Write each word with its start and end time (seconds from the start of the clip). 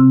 Hei, 0.00 0.06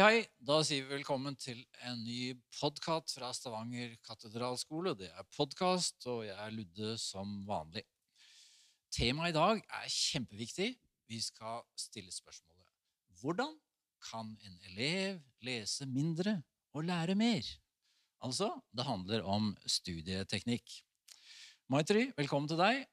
hei. 0.00 0.24
Da 0.40 0.64
sier 0.64 0.86
vi 0.86 0.94
velkommen 0.94 1.36
til 1.36 1.60
en 1.84 2.00
ny 2.06 2.32
podkast 2.56 3.12
fra 3.18 3.28
Stavanger 3.36 3.92
katedralskole. 4.08 4.96
Det 4.96 5.10
er 5.12 5.28
podkast, 5.36 6.06
og 6.08 6.24
jeg 6.24 6.38
er 6.40 6.56
Ludde 6.56 6.96
som 6.96 7.44
vanlig. 7.44 7.84
Temaet 8.88 9.34
i 9.34 9.36
dag 9.36 9.60
er 9.60 9.92
kjempeviktig. 9.92 10.80
Vi 11.04 11.20
skal 11.20 11.68
stille 11.76 12.08
spørsmålet 12.08 13.20
Hvordan 13.20 13.60
kan 14.08 14.32
en 14.40 14.56
elev 14.72 15.20
lese 15.44 15.84
mindre 15.84 16.40
og 16.72 16.86
lære 16.88 17.16
mer? 17.18 17.46
Altså, 18.22 18.48
det 18.72 18.84
handler 18.86 19.24
om 19.28 19.52
studieteknikk. 19.66 20.78
Maitri, 21.72 22.10
velkommen 22.16 22.48
til 22.50 22.60
deg. 22.60 22.84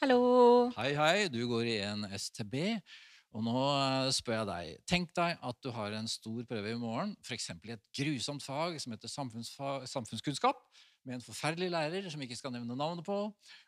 Hallo. 0.00 0.70
Hei, 0.76 0.92
hei. 0.96 1.28
Du 1.32 1.40
går 1.50 1.68
i 1.68 1.76
en 1.86 2.06
STB. 2.14 2.54
Og 3.36 3.44
nå 3.44 3.54
eh, 3.60 4.08
spør 4.14 4.40
jeg 4.40 4.48
deg. 4.48 4.84
Tenk 4.88 5.10
deg 5.16 5.42
at 5.50 5.58
du 5.64 5.68
har 5.74 5.94
en 5.98 6.08
stor 6.08 6.40
prøve 6.48 6.72
i 6.72 6.78
morgen, 6.80 7.12
f.eks. 7.26 7.50
i 7.52 7.74
et 7.74 7.84
grusomt 7.98 8.44
fag 8.44 8.78
som 8.80 8.94
heter 8.94 9.12
samfunnskunnskap, 9.12 10.62
med 11.04 11.18
en 11.18 11.24
forferdelig 11.24 11.68
lærer 11.72 12.08
som 12.12 12.22
ikke 12.24 12.38
skal 12.38 12.54
nevne 12.54 12.76
navnet 12.78 13.04
på. 13.06 13.18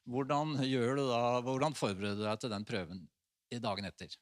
Hvordan, 0.09 0.57
da, 0.63 1.21
hvordan 1.45 1.77
forbereder 1.77 2.17
du 2.19 2.25
deg 2.25 2.41
til 2.41 2.55
den 2.55 2.67
prøven 2.69 3.05
i 3.53 3.61
dagen 3.61 3.91
etter? 3.91 4.17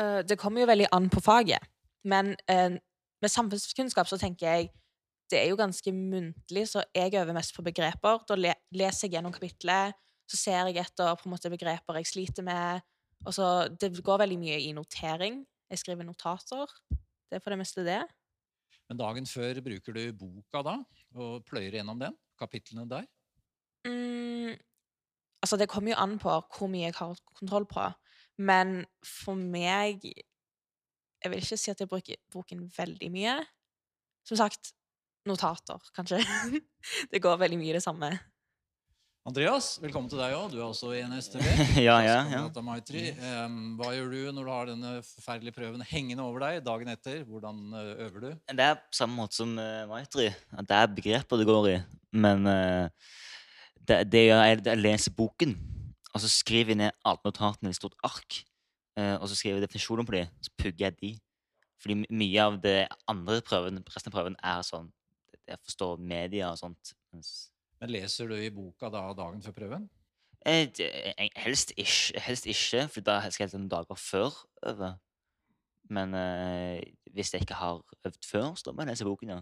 Eh, 0.00 0.22
det 0.24 0.40
kommer 0.40 0.64
jo 0.64 0.70
veldig 0.72 0.88
an 0.96 1.12
på 1.12 1.22
faget. 1.24 1.68
Men 2.08 2.32
eh, 2.50 2.80
med 3.22 3.30
samfunnskunnskap 3.30 4.08
så 4.10 4.18
tenker 4.20 4.48
jeg 4.48 4.72
det 5.32 5.38
er 5.40 5.48
jo 5.48 5.56
ganske 5.56 5.92
muntlig, 5.96 6.66
så 6.68 6.82
jeg 6.92 7.14
øver 7.16 7.32
mest 7.32 7.54
på 7.56 7.64
begreper. 7.64 8.18
Da 8.28 8.36
leser 8.36 9.06
jeg 9.06 9.14
gjennom 9.14 9.32
kapitlet, 9.32 9.96
så 10.28 10.36
ser 10.36 10.68
jeg 10.68 10.82
etter 10.82 11.14
på 11.16 11.28
en 11.28 11.32
måte 11.32 11.50
begreper 11.52 11.96
jeg 12.00 12.10
sliter 12.10 12.44
med. 12.44 12.82
Og 13.24 13.32
så, 13.32 13.68
Det 13.80 13.94
går 14.04 14.18
veldig 14.26 14.38
mye 14.38 14.58
i 14.60 14.72
notering. 14.76 15.40
Jeg 15.70 15.78
skriver 15.78 16.04
notater. 16.04 16.68
Det 16.90 17.38
er 17.38 17.40
for 17.40 17.54
det 17.54 17.62
meste 17.62 17.84
det. 17.86 18.02
Men 18.88 18.98
dagen 18.98 19.26
før 19.26 19.62
bruker 19.64 19.96
du 19.96 20.02
boka 20.12 20.62
da, 20.66 20.76
og 21.16 21.44
pløyer 21.48 21.78
gjennom 21.78 21.98
den? 21.98 22.16
Kapitlene 22.36 22.84
der? 22.90 23.06
Mm, 23.86 24.52
altså, 25.40 25.56
det 25.56 25.70
kommer 25.70 25.94
jo 25.94 26.00
an 26.02 26.18
på 26.20 26.28
hvor 26.28 26.68
mye 26.68 26.90
jeg 26.90 26.98
har 26.98 27.16
kontroll 27.38 27.64
på. 27.70 27.86
Men 28.36 28.82
for 29.06 29.38
meg 29.38 30.04
Jeg 31.22 31.30
vil 31.30 31.42
ikke 31.42 31.58
si 31.60 31.70
at 31.70 31.78
jeg 31.78 31.90
bruker 31.90 32.18
boken 32.34 32.66
veldig 32.76 33.08
mye. 33.14 33.38
Som 34.26 34.38
sagt, 34.40 34.72
notater, 35.28 35.78
kanskje. 35.94 36.18
det 37.12 37.22
går 37.22 37.38
veldig 37.38 37.58
mye 37.60 37.76
det 37.78 37.82
samme. 37.84 38.10
Andreas, 39.22 39.76
velkommen 39.78 40.10
til 40.10 40.18
deg 40.18 40.32
òg. 40.34 40.48
Du 40.50 40.56
er 40.58 40.64
også 40.66 40.90
i 40.98 41.02
NSTV. 41.06 41.44
Ja, 41.86 42.00
ja, 42.02 42.16
ja. 42.26 42.40
Em, 42.42 43.58
hva 43.78 43.92
gjør 43.94 44.10
du 44.10 44.32
når 44.34 44.48
du 44.48 44.50
har 44.50 44.66
denne 44.72 44.94
forferdelige 45.06 45.54
prøven 45.54 45.84
hengende 45.86 46.26
over 46.26 46.42
deg 46.42 46.64
dagen 46.66 46.90
etter? 46.90 47.20
Hvordan 47.28 47.60
eh, 47.78 47.92
øver 48.08 48.24
du? 48.24 48.30
Det 48.50 48.66
er 48.66 48.80
på 48.82 48.98
samme 48.98 49.20
måte 49.20 49.38
som 49.38 49.54
uh, 49.54 49.86
Maitri. 49.90 50.26
At 50.58 50.66
det 50.66 50.80
er 50.80 50.90
begreper 50.98 51.38
det 51.38 51.46
går 51.46 51.70
i. 51.70 51.76
Men 52.18 52.50
uh, 52.50 53.14
det, 53.78 54.02
det 54.10 54.26
jeg 54.26 54.56
er 54.56 54.66
jeg 54.72 54.82
leser 54.82 55.14
boken, 55.14 55.54
og 56.10 56.24
så 56.24 56.30
skriver 56.30 56.74
jeg 56.74 56.82
ned 56.82 56.98
alle 57.06 57.22
notatene 57.30 57.70
i 57.70 57.76
et 57.76 57.78
stort 57.78 57.94
ark. 58.02 58.42
Eh, 58.98 59.16
og 59.18 59.28
så 59.28 59.38
skriver 59.38 59.60
jeg 59.60 59.66
definisjoner 59.68 60.08
på 60.08 60.16
dem, 60.16 60.32
så 60.42 60.54
pugger 60.58 60.88
jeg 60.88 60.98
de. 61.00 61.12
Fordi 61.82 61.98
mye 62.14 62.42
av 62.42 62.58
det 62.62 62.76
andre 63.10 63.40
prøven, 63.44 63.80
resten 63.90 64.12
av 64.12 64.18
prøven 64.18 64.36
er 64.38 64.60
sånn 64.66 64.92
Jeg 65.48 65.58
forstår 65.66 65.98
media 65.98 66.52
og 66.52 66.60
sånt. 66.60 66.92
Men 67.82 67.90
leser 67.90 68.30
du 68.30 68.36
i 68.38 68.52
boka 68.54 68.86
da 68.94 69.08
dagen 69.18 69.42
før 69.42 69.56
prøven? 69.56 69.88
Eh, 70.46 70.68
eh, 70.78 71.28
helst, 71.38 71.72
ikke, 71.78 72.20
helst 72.22 72.46
ikke, 72.50 72.86
for 72.90 73.04
da 73.06 73.18
skal 73.30 73.48
jeg 73.48 73.54
noen 73.56 73.70
dager 73.70 73.98
før 73.98 74.38
øve. 74.70 74.92
Men 75.92 76.14
eh, 76.18 76.82
hvis 77.14 77.34
jeg 77.34 77.44
ikke 77.44 77.58
har 77.58 77.82
øvd 78.06 78.26
før, 78.26 78.54
så 78.58 78.72
må 78.72 78.82
jeg 78.82 78.92
lese 78.92 79.06
boken, 79.06 79.34
ja. 79.34 79.40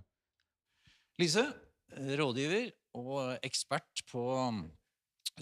Lise, 1.20 1.44
eh, 1.96 2.12
rådgiver 2.20 2.70
og 2.96 3.38
ekspert 3.44 4.04
på 4.10 4.24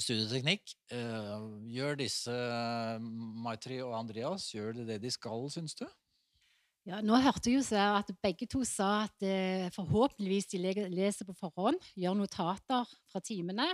studieteknikk. 0.02 0.74
eh, 0.94 1.46
Gjør 1.74 1.98
disse 2.00 2.34
eh, 2.34 3.00
Maitri 3.44 3.80
og 3.84 3.96
Andreas 3.98 4.50
gjør 4.54 4.78
det 4.80 4.86
det 4.92 5.00
de 5.02 5.12
skal, 5.14 5.48
syns 5.52 5.76
du? 5.78 5.86
Ja, 6.88 7.02
nå 7.04 7.18
hørte 7.20 7.50
jeg 7.50 7.58
jo 7.58 7.64
så 7.66 7.82
at 7.98 8.10
begge 8.24 8.46
to 8.48 8.62
sa 8.64 9.04
at 9.04 9.24
eh, 9.26 9.68
forhåpentligvis 9.74 10.48
de 10.54 10.62
leser 10.94 11.28
på 11.28 11.36
forhånd, 11.36 11.76
gjør 11.98 12.16
notater 12.16 12.88
fra 13.12 13.20
timene 13.20 13.68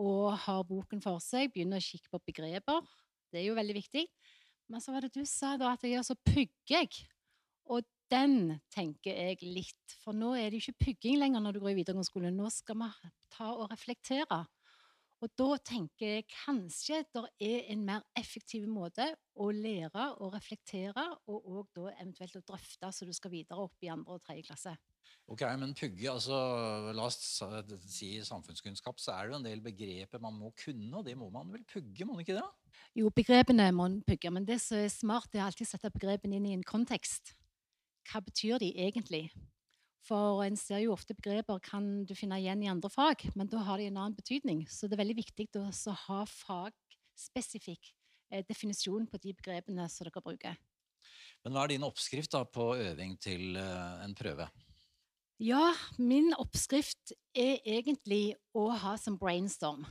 og 0.00 0.32
har 0.42 0.64
boken 0.66 1.02
for 1.04 1.22
seg, 1.22 1.52
begynner 1.54 1.78
å 1.78 1.84
kikke 1.84 2.10
på 2.10 2.22
begreper. 2.26 2.80
Det 3.30 3.42
er 3.42 3.48
jo 3.48 3.58
veldig 3.58 3.76
viktig. 3.76 4.08
Men 4.70 4.82
så 4.82 4.94
var 4.94 5.04
det 5.04 5.12
du 5.14 5.22
sa 5.28 5.54
da 5.60 5.74
at 5.74 5.84
jeg 5.84 5.94
gjør 5.94 6.08
så 6.08 6.16
pugger 6.26 6.74
jeg. 6.74 7.04
Og 7.70 7.84
den 8.10 8.58
tenker 8.72 9.14
jeg 9.14 9.46
litt. 9.46 9.96
For 10.02 10.16
nå 10.16 10.34
er 10.38 10.50
det 10.50 10.60
ikke 10.60 10.88
pugging 10.88 11.20
lenger 11.20 11.42
når 11.44 11.56
du 11.56 11.62
går 11.62 11.74
i 11.74 11.78
videregående 11.80 12.08
skole. 12.08 12.32
Nå 12.34 12.50
skal 12.52 12.78
vi 12.80 12.90
ta 13.34 13.52
og 13.54 13.70
reflektere. 13.72 14.44
Og 15.24 15.30
da 15.40 15.54
tenker 15.64 16.18
jeg 16.18 16.24
kanskje 16.28 16.98
det 17.14 17.22
er 17.40 17.70
en 17.72 17.84
mer 17.86 18.02
effektiv 18.18 18.66
måte 18.68 19.06
å 19.40 19.46
lære 19.56 20.10
og 20.20 20.34
reflektere, 20.34 21.04
og 21.32 21.46
òg 21.48 21.70
da 21.78 21.94
eventuelt 21.94 22.36
å 22.36 22.42
drøfte 22.52 22.90
så 22.92 23.08
du 23.08 23.12
skal 23.16 23.32
videre 23.32 23.64
opp 23.64 23.86
i 23.86 23.88
andre 23.92 24.18
og 24.18 24.26
tredje 24.26 24.44
klasse. 24.50 24.74
Ok, 25.32 25.40
men 25.56 25.72
pugge, 25.72 26.10
altså 26.10 26.36
La 26.92 27.06
oss 27.06 27.16
si 27.88 28.10
samfunnskunnskap, 28.26 29.00
så 29.00 29.14
er 29.14 29.24
det 29.24 29.32
jo 29.32 29.38
en 29.38 29.46
del 29.46 29.64
begreper 29.64 30.20
man 30.20 30.36
må 30.36 30.52
kunne, 30.60 30.90
og 30.98 31.06
det 31.08 31.16
må 31.16 31.30
man 31.32 31.48
vel 31.54 31.64
pugge, 31.70 32.04
må 32.04 32.18
man 32.18 32.26
ikke 32.26 32.36
det? 32.36 32.44
Jo, 33.00 33.08
begrepene 33.14 33.70
må 33.72 33.86
man 33.86 33.98
pugge, 34.04 34.32
men 34.34 34.44
det 34.48 34.60
som 34.60 34.82
er 34.82 34.92
smart, 34.92 35.30
det 35.32 35.40
er 35.40 35.46
alltid 35.46 35.64
å 35.64 35.72
sette 35.72 35.94
begrepene 35.96 36.36
inn 36.36 36.50
i 36.50 36.54
en 36.58 36.68
kontekst. 36.68 37.32
Hva 38.10 38.20
betyr 38.20 38.60
de 38.60 38.74
egentlig? 38.84 39.30
For 40.04 40.42
en 40.44 40.56
ser 40.60 40.82
jo 40.82 40.92
ofte 40.92 41.16
begreper 41.16 41.62
kan 41.64 42.04
du 42.04 42.12
finne 42.16 42.36
igjen 42.42 42.62
i 42.64 42.68
andre 42.68 42.90
fag, 42.92 43.24
men 43.38 43.48
da 43.48 43.62
har 43.64 43.80
de 43.80 43.88
en 43.88 43.96
annen 44.02 44.16
betydning. 44.16 44.66
Så 44.68 44.84
det 44.84 44.98
er 44.98 45.04
veldig 45.04 45.16
viktig 45.22 45.48
å 45.56 45.64
ha 46.04 46.18
fagspesifikk 46.28 47.88
eh, 48.30 48.44
definisjon 48.44 49.08
på 49.08 49.20
de 49.22 49.32
begrepene 49.32 49.88
som 49.88 50.04
dere 50.04 50.24
bruker. 50.24 50.60
Men 51.44 51.56
hva 51.56 51.64
er 51.64 51.74
din 51.74 51.86
oppskrift 51.88 52.34
da 52.36 52.44
på 52.44 52.74
øving 52.76 53.16
til 53.20 53.56
eh, 53.60 54.04
en 54.04 54.16
prøve? 54.16 54.48
Ja, 55.42 55.72
min 55.98 56.30
oppskrift 56.38 57.14
er 57.34 57.64
egentlig 57.64 58.36
å 58.54 58.68
ha 58.84 58.94
som 59.00 59.16
brainstorm. 59.18 59.82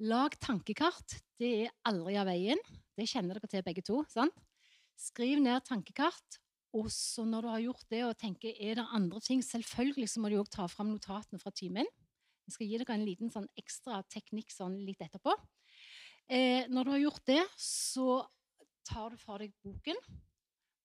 Lag 0.00 0.36
tankekart. 0.40 1.16
Det 1.40 1.50
er 1.64 1.74
aldri 1.88 2.14
av 2.20 2.28
veien. 2.28 2.60
Det 2.96 3.08
kjenner 3.08 3.40
dere 3.40 3.50
til 3.50 3.64
begge 3.66 3.84
to. 3.84 4.04
sant? 4.08 4.36
Skriv 5.00 5.40
ned 5.40 5.64
tankekart. 5.64 6.38
Og 6.76 6.86
så 6.94 7.24
når 7.26 7.42
du 7.42 7.48
har 7.50 7.62
gjort 7.64 7.86
det 7.90 8.00
og 8.06 8.16
tenker 8.20 8.54
er 8.62 8.76
det 8.78 8.84
andre 8.94 9.18
ting 9.24 9.40
Selvfølgelig 9.42 10.08
så 10.12 10.20
må 10.22 10.30
du 10.30 10.36
òg 10.38 10.50
ta 10.52 10.68
fram 10.70 10.92
notatene 10.92 11.40
fra 11.42 11.50
timen. 11.50 11.88
Jeg 12.46 12.54
skal 12.54 12.66
gi 12.70 12.78
dere 12.78 12.94
en 12.94 13.06
liten 13.06 13.30
sånn 13.30 13.48
ekstra 13.58 14.00
teknikk 14.10 14.50
sånn 14.54 14.76
litt 14.86 15.02
etterpå. 15.02 15.34
Eh, 16.30 16.66
når 16.70 16.84
du 16.86 16.90
har 16.94 17.02
gjort 17.04 17.24
det, 17.26 17.42
så 17.58 18.20
tar 18.86 19.10
du 19.14 19.18
for 19.20 19.42
deg 19.42 19.52
boken. 19.66 19.98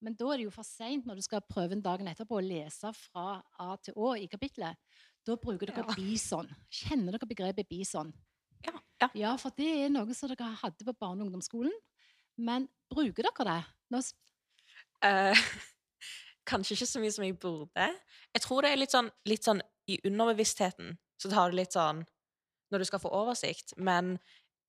Men 0.02 0.14
da 0.18 0.28
er 0.32 0.38
det 0.42 0.46
jo 0.48 0.54
for 0.54 0.66
seint 0.66 1.06
når 1.08 1.18
du 1.18 1.24
skal 1.24 1.42
prøve 1.48 1.74
en 1.74 1.82
dagen 1.82 2.06
etterpå 2.10 2.38
å 2.38 2.44
lese 2.44 2.90
fra 2.98 3.40
A 3.62 3.76
til 3.82 3.94
Å 3.96 4.12
i 4.20 4.26
kapitlet. 4.30 4.76
Da 5.26 5.34
bruker 5.40 5.66
dere 5.70 5.86
Ja. 5.86 5.94
bison. 5.94 6.46
Kjenner 6.70 7.16
dere 7.16 7.26
begrepet 7.26 7.68
bison? 7.68 8.12
Ja, 8.66 8.74
ja. 9.00 9.08
Ja, 9.14 9.36
for 9.36 9.50
det 9.56 9.66
er 9.86 9.88
noe 9.90 10.14
som 10.14 10.28
dere 10.30 10.54
hadde 10.62 10.84
på 10.84 10.94
barne- 10.98 11.22
og 11.22 11.30
ungdomsskolen. 11.30 11.72
Men 12.38 12.68
bruker 12.90 13.22
dere 13.22 13.44
det? 13.44 13.64
Nå, 13.90 14.02
Eh, 15.02 15.34
kanskje 16.46 16.76
ikke 16.76 16.86
så 16.86 17.00
mye 17.02 17.12
som 17.14 17.24
jeg 17.26 17.38
burde. 17.42 17.86
Jeg 18.34 18.42
tror 18.44 18.62
det 18.62 18.70
er 18.72 18.80
litt 18.80 18.94
sånn, 18.94 19.10
litt 19.28 19.44
sånn 19.46 19.62
i 19.90 19.98
underbevisstheten. 20.08 20.96
Så 21.20 21.30
tar 21.32 21.50
det 21.50 21.60
litt 21.60 21.72
sånn 21.76 22.04
når 22.72 22.82
du 22.82 22.88
skal 22.88 23.00
få 23.02 23.10
oversikt. 23.14 23.74
Men 23.78 24.16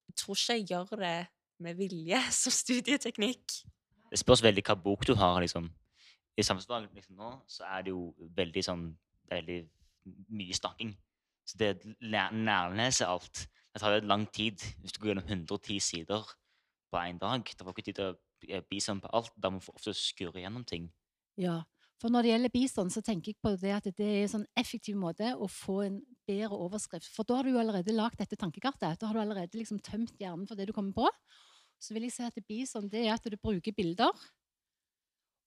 jeg 0.08 0.16
tror 0.22 0.38
ikke 0.38 0.58
jeg 0.60 0.68
gjør 0.72 1.02
det 1.02 1.16
med 1.60 1.80
vilje 1.80 2.20
som 2.42 2.54
studieteknikk. 2.54 3.58
Det 4.12 4.20
spørs 4.22 4.44
veldig 4.46 4.64
hva 4.68 4.76
bok 4.80 5.06
du 5.10 5.16
har. 5.20 5.40
liksom. 5.42 5.70
I 6.38 6.44
samfunnsfag 6.46 6.90
liksom 6.96 7.18
nå 7.18 7.32
så 7.50 7.66
er 7.66 7.82
det 7.88 7.92
jo 7.96 8.14
veldig 8.38 8.64
sånn 8.64 8.84
veldig 9.32 9.62
mye 10.38 10.54
snakking. 10.56 10.94
Så 11.48 11.58
det 11.60 11.72
å 11.76 11.94
læ- 12.02 12.32
nærlese 12.32 13.06
alt 13.08 13.48
Det 13.74 13.82
tar 13.84 13.94
jo 14.00 14.08
lang 14.10 14.26
tid 14.34 14.58
hvis 14.82 14.92
du 14.96 15.00
går 15.04 15.12
gjennom 15.12 15.28
110 15.28 15.80
sider 15.84 16.24
på 16.92 16.98
én 16.98 17.20
dag. 17.22 17.44
Det 17.46 17.62
får 17.66 17.74
ikke 17.76 17.86
tid 17.86 17.96
til 18.00 18.08
å 18.58 18.62
bli 18.70 18.80
sånn 18.82 19.02
på 19.04 19.10
alt. 19.14 19.30
Da 19.38 19.50
må 19.54 19.60
du 19.62 19.68
ofte 19.74 19.94
skure 19.94 20.42
gjennom 20.42 20.64
ting. 20.66 20.88
ja. 21.38 21.60
For 21.98 22.14
når 22.14 22.24
det 22.24 22.32
gjelder 22.32 22.54
bistand, 22.54 22.94
så 22.94 23.02
tenker 23.02 23.32
jeg 23.32 23.42
på 23.42 23.56
det 23.58 23.74
at 23.74 23.88
det 23.98 24.06
er 24.06 24.24
en 24.24 24.34
sånn 24.36 24.48
effektiv 24.60 24.98
måte 25.02 25.32
å 25.34 25.48
få 25.50 25.80
en 25.88 25.96
bedre 26.30 26.60
overskrift. 26.68 27.10
For 27.10 27.26
da 27.26 27.40
har 27.40 27.48
du 27.48 27.56
jo 27.56 27.62
allerede 27.62 27.96
lagd 27.96 28.20
dette 28.22 28.38
tankekartet. 28.38 29.00
Da 29.02 29.10
har 29.10 29.18
du 29.18 29.22
allerede 29.24 29.58
liksom 29.58 29.80
tømt 29.82 30.14
hjernen 30.22 30.46
for 30.46 30.60
det 30.60 30.68
du 30.70 30.76
kommer 30.78 30.94
på. 30.94 31.10
Så 31.82 31.96
vil 31.96 32.06
jeg 32.06 32.14
si 32.14 32.26
at 32.26 32.38
bistand 32.46 32.92
det 32.94 33.08
er 33.08 33.16
at 33.16 33.26
du 33.26 33.38
bruker 33.42 33.74
bilder. 33.74 34.14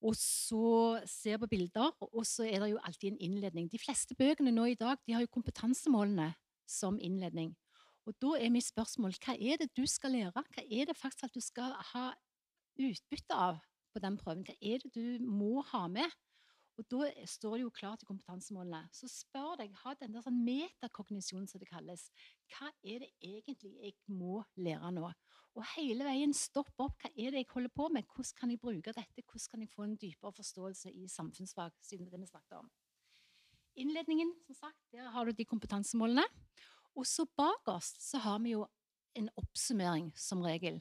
Og 0.02 0.16
så 0.16 0.98
ser 1.06 1.38
på 1.38 1.46
bilder, 1.50 1.92
og 2.00 2.22
så 2.26 2.46
er 2.48 2.62
det 2.62 2.70
jo 2.72 2.82
alltid 2.88 3.12
en 3.12 3.22
innledning. 3.28 3.68
De 3.70 3.78
fleste 3.78 4.16
bøkene 4.18 4.52
nå 4.54 4.70
i 4.72 4.78
dag 4.80 4.98
de 5.06 5.14
har 5.14 5.22
jo 5.22 5.30
kompetansemålene 5.34 6.32
som 6.66 6.98
innledning. 6.98 7.52
Og 8.08 8.16
da 8.22 8.32
er 8.40 8.50
mitt 8.50 8.66
spørsmål 8.66 9.14
hva 9.20 9.36
er 9.36 9.60
det 9.60 9.68
du 9.76 9.84
skal 9.86 10.16
lære? 10.16 10.32
Hva 10.34 10.64
er 10.64 10.88
det 10.88 10.96
faktisk 10.98 11.28
at 11.28 11.36
du 11.36 11.44
skal 11.44 11.76
ha 11.92 12.08
utbytte 12.80 13.36
av 13.36 13.60
på 13.92 14.02
den 14.02 14.16
prøven? 14.18 14.42
Hva 14.48 14.56
er 14.56 14.82
det 14.82 14.90
du 14.96 15.22
må 15.22 15.60
ha 15.70 15.84
med? 15.92 16.08
Og 16.80 16.86
da 16.88 17.10
står 17.28 17.58
det 17.58 17.64
jo 17.66 17.72
klart 17.76 18.00
i 18.00 18.08
kompetansemålene. 18.08 18.86
Så 18.96 19.08
spør 19.12 19.58
deg, 19.60 19.74
ha 19.82 19.92
den 20.00 20.14
der 20.14 20.24
sånn 20.24 20.38
metakognisjonen 20.46 21.48
som 21.50 21.60
det 21.60 21.68
kalles. 21.68 22.06
Hva 22.48 22.70
er 22.80 23.02
det 23.04 23.10
egentlig 23.20 23.74
jeg 23.76 23.98
må 24.08 24.40
lære 24.56 24.88
nå? 24.96 25.10
Og 25.58 25.66
hele 25.74 26.06
veien 26.06 26.32
stopp 26.32 26.72
opp. 26.80 26.96
Hva 27.02 27.10
er 27.12 27.34
det 27.34 27.42
jeg 27.42 27.50
holder 27.52 27.74
på 27.76 27.90
med? 27.92 28.08
Hvordan 28.08 28.38
kan 28.38 28.54
jeg 28.54 28.62
bruke 28.62 28.94
dette? 28.96 29.26
Hvordan 29.26 29.52
kan 29.52 29.66
jeg 29.66 29.72
få 29.74 29.84
en 29.84 29.98
dypere 30.00 30.32
forståelse 30.38 30.94
i 30.94 31.04
samfunnsfag, 31.12 31.76
siden 31.84 32.08
det 32.08 32.22
vi 32.22 32.30
snakket 32.30 32.62
om? 32.62 32.72
Innledningen, 33.76 34.32
som 34.46 34.56
sagt, 34.62 34.80
der 34.94 35.12
har 35.12 35.28
du 35.28 35.36
de 35.36 35.44
kompetansemålene. 35.44 36.24
Og 36.96 37.04
så 37.06 37.26
bak 37.36 37.68
oss 37.70 37.92
så 38.00 38.22
har 38.24 38.40
vi 38.40 38.54
jo 38.54 38.64
en 39.20 39.28
oppsummering, 39.36 40.14
som 40.16 40.40
regel. 40.40 40.80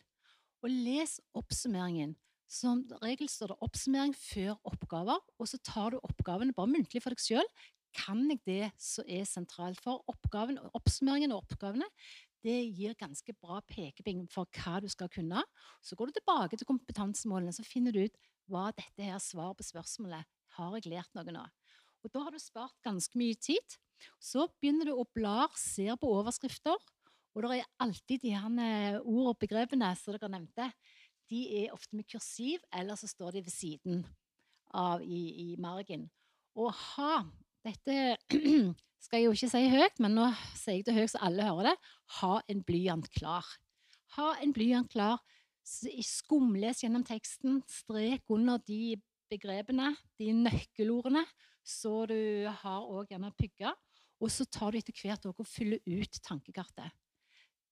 Og 0.63 0.71
les 0.71 1.19
oppsummeringen. 1.35 2.15
Som 2.49 2.81
regel 3.03 3.29
står 3.29 3.53
det 3.53 3.59
oppsummering 3.65 4.15
før 4.17 4.55
oppgaver, 4.65 5.19
og 5.37 5.49
så 5.49 5.59
tar 5.61 5.93
du 5.93 5.99
oppgavene 6.01 6.55
bare 6.57 6.71
muntlig 6.71 7.03
for 7.03 7.13
deg 7.13 7.21
sjøl. 7.21 7.51
Kan 7.93 8.23
jeg 8.29 8.41
det 8.45 8.71
som 8.81 9.05
er 9.09 9.27
sentralt? 9.29 9.81
For 9.81 10.01
oppgaven, 10.09 10.57
oppsummeringen 10.77 11.33
og 11.33 11.43
oppgavene 11.45 11.85
det 12.45 12.55
gir 12.71 12.95
ganske 12.95 13.33
bra 13.35 13.59
pekepinn 13.67 14.23
for 14.31 14.47
hva 14.55 14.79
du 14.79 14.87
skal 14.91 15.09
kunne. 15.11 15.43
Så 15.83 15.97
går 15.99 16.09
du 16.09 16.19
tilbake 16.19 16.57
til 16.57 16.69
kompetansemålene, 16.69 17.53
så 17.55 17.65
finner 17.67 17.95
du 17.95 18.05
ut 18.05 18.19
hva 18.49 18.69
dette 18.71 19.05
her 19.05 19.19
svaret 19.21 19.59
på 19.59 19.67
spørsmålet 19.67 20.25
har 20.57 20.77
jeg 20.77 20.89
lært 20.91 21.11
noe 21.17 21.35
nå. 21.35 21.43
Og 21.99 22.13
Da 22.13 22.23
har 22.23 22.31
du 22.31 22.39
spart 22.39 22.77
ganske 22.85 23.19
mye 23.19 23.35
tid. 23.35 23.75
Så 24.23 24.47
begynner 24.61 24.87
du 24.87 24.95
å 24.95 25.07
bla, 25.13 25.49
ser 25.59 25.99
på 25.99 26.07
overskrifter, 26.15 26.79
og 27.35 27.43
det 27.43 27.59
er 27.59 27.67
alltid 27.83 28.23
de 28.23 28.31
her 28.33 29.01
ord 29.03 29.33
og 29.33 29.39
begrepene 29.43 29.91
som 29.99 30.15
dere 30.15 30.31
nevnte. 30.31 30.71
De 31.29 31.41
er 31.61 31.73
ofte 31.75 31.95
med 31.95 32.07
kursiv, 32.09 32.61
eller 32.73 32.97
så 32.99 33.07
står 33.09 33.37
de 33.37 33.43
ved 33.45 33.53
siden 33.53 34.03
av 34.73 35.03
i, 35.03 35.53
i 35.53 35.55
margen. 35.61 36.09
Og 36.57 36.73
ha 36.73 37.23
Dette 37.65 38.15
skal 39.03 39.19
jeg 39.19 39.25
jo 39.25 39.33
ikke 39.35 39.49
si 39.51 39.65
høyt, 39.67 39.99
men 39.99 40.15
nå 40.15 40.29
sier 40.55 40.79
jeg 40.79 40.85
det 40.87 40.95
høyt 40.95 41.11
så 41.11 41.19
alle 41.27 41.43
hører 41.43 41.71
det. 41.71 41.75
Ha 42.19 42.37
en 42.51 42.63
blyant 42.63 43.09
klar. 43.11 43.47
Ha 44.15 44.29
en 44.43 44.53
blyant 44.55 44.89
klar. 44.91 45.19
Skumles 45.67 46.83
gjennom 46.85 47.03
teksten. 47.05 47.59
Strek 47.69 48.23
under 48.31 48.63
de 48.63 48.95
begrepene, 49.29 49.91
de 50.17 50.31
nøkkelordene, 50.33 51.25
så 51.61 52.05
du 52.09 52.47
har 52.63 52.87
òg 52.87 53.11
gjerne 53.11 53.33
pugga. 53.37 53.75
Og 54.19 54.31
så 54.33 54.47
tar 54.47 54.73
du 54.73 54.79
etter 54.79 54.95
hvert 54.95 55.27
og 55.29 55.45
fyller 55.47 55.83
ut 55.85 56.19
tankekartet. 56.25 56.95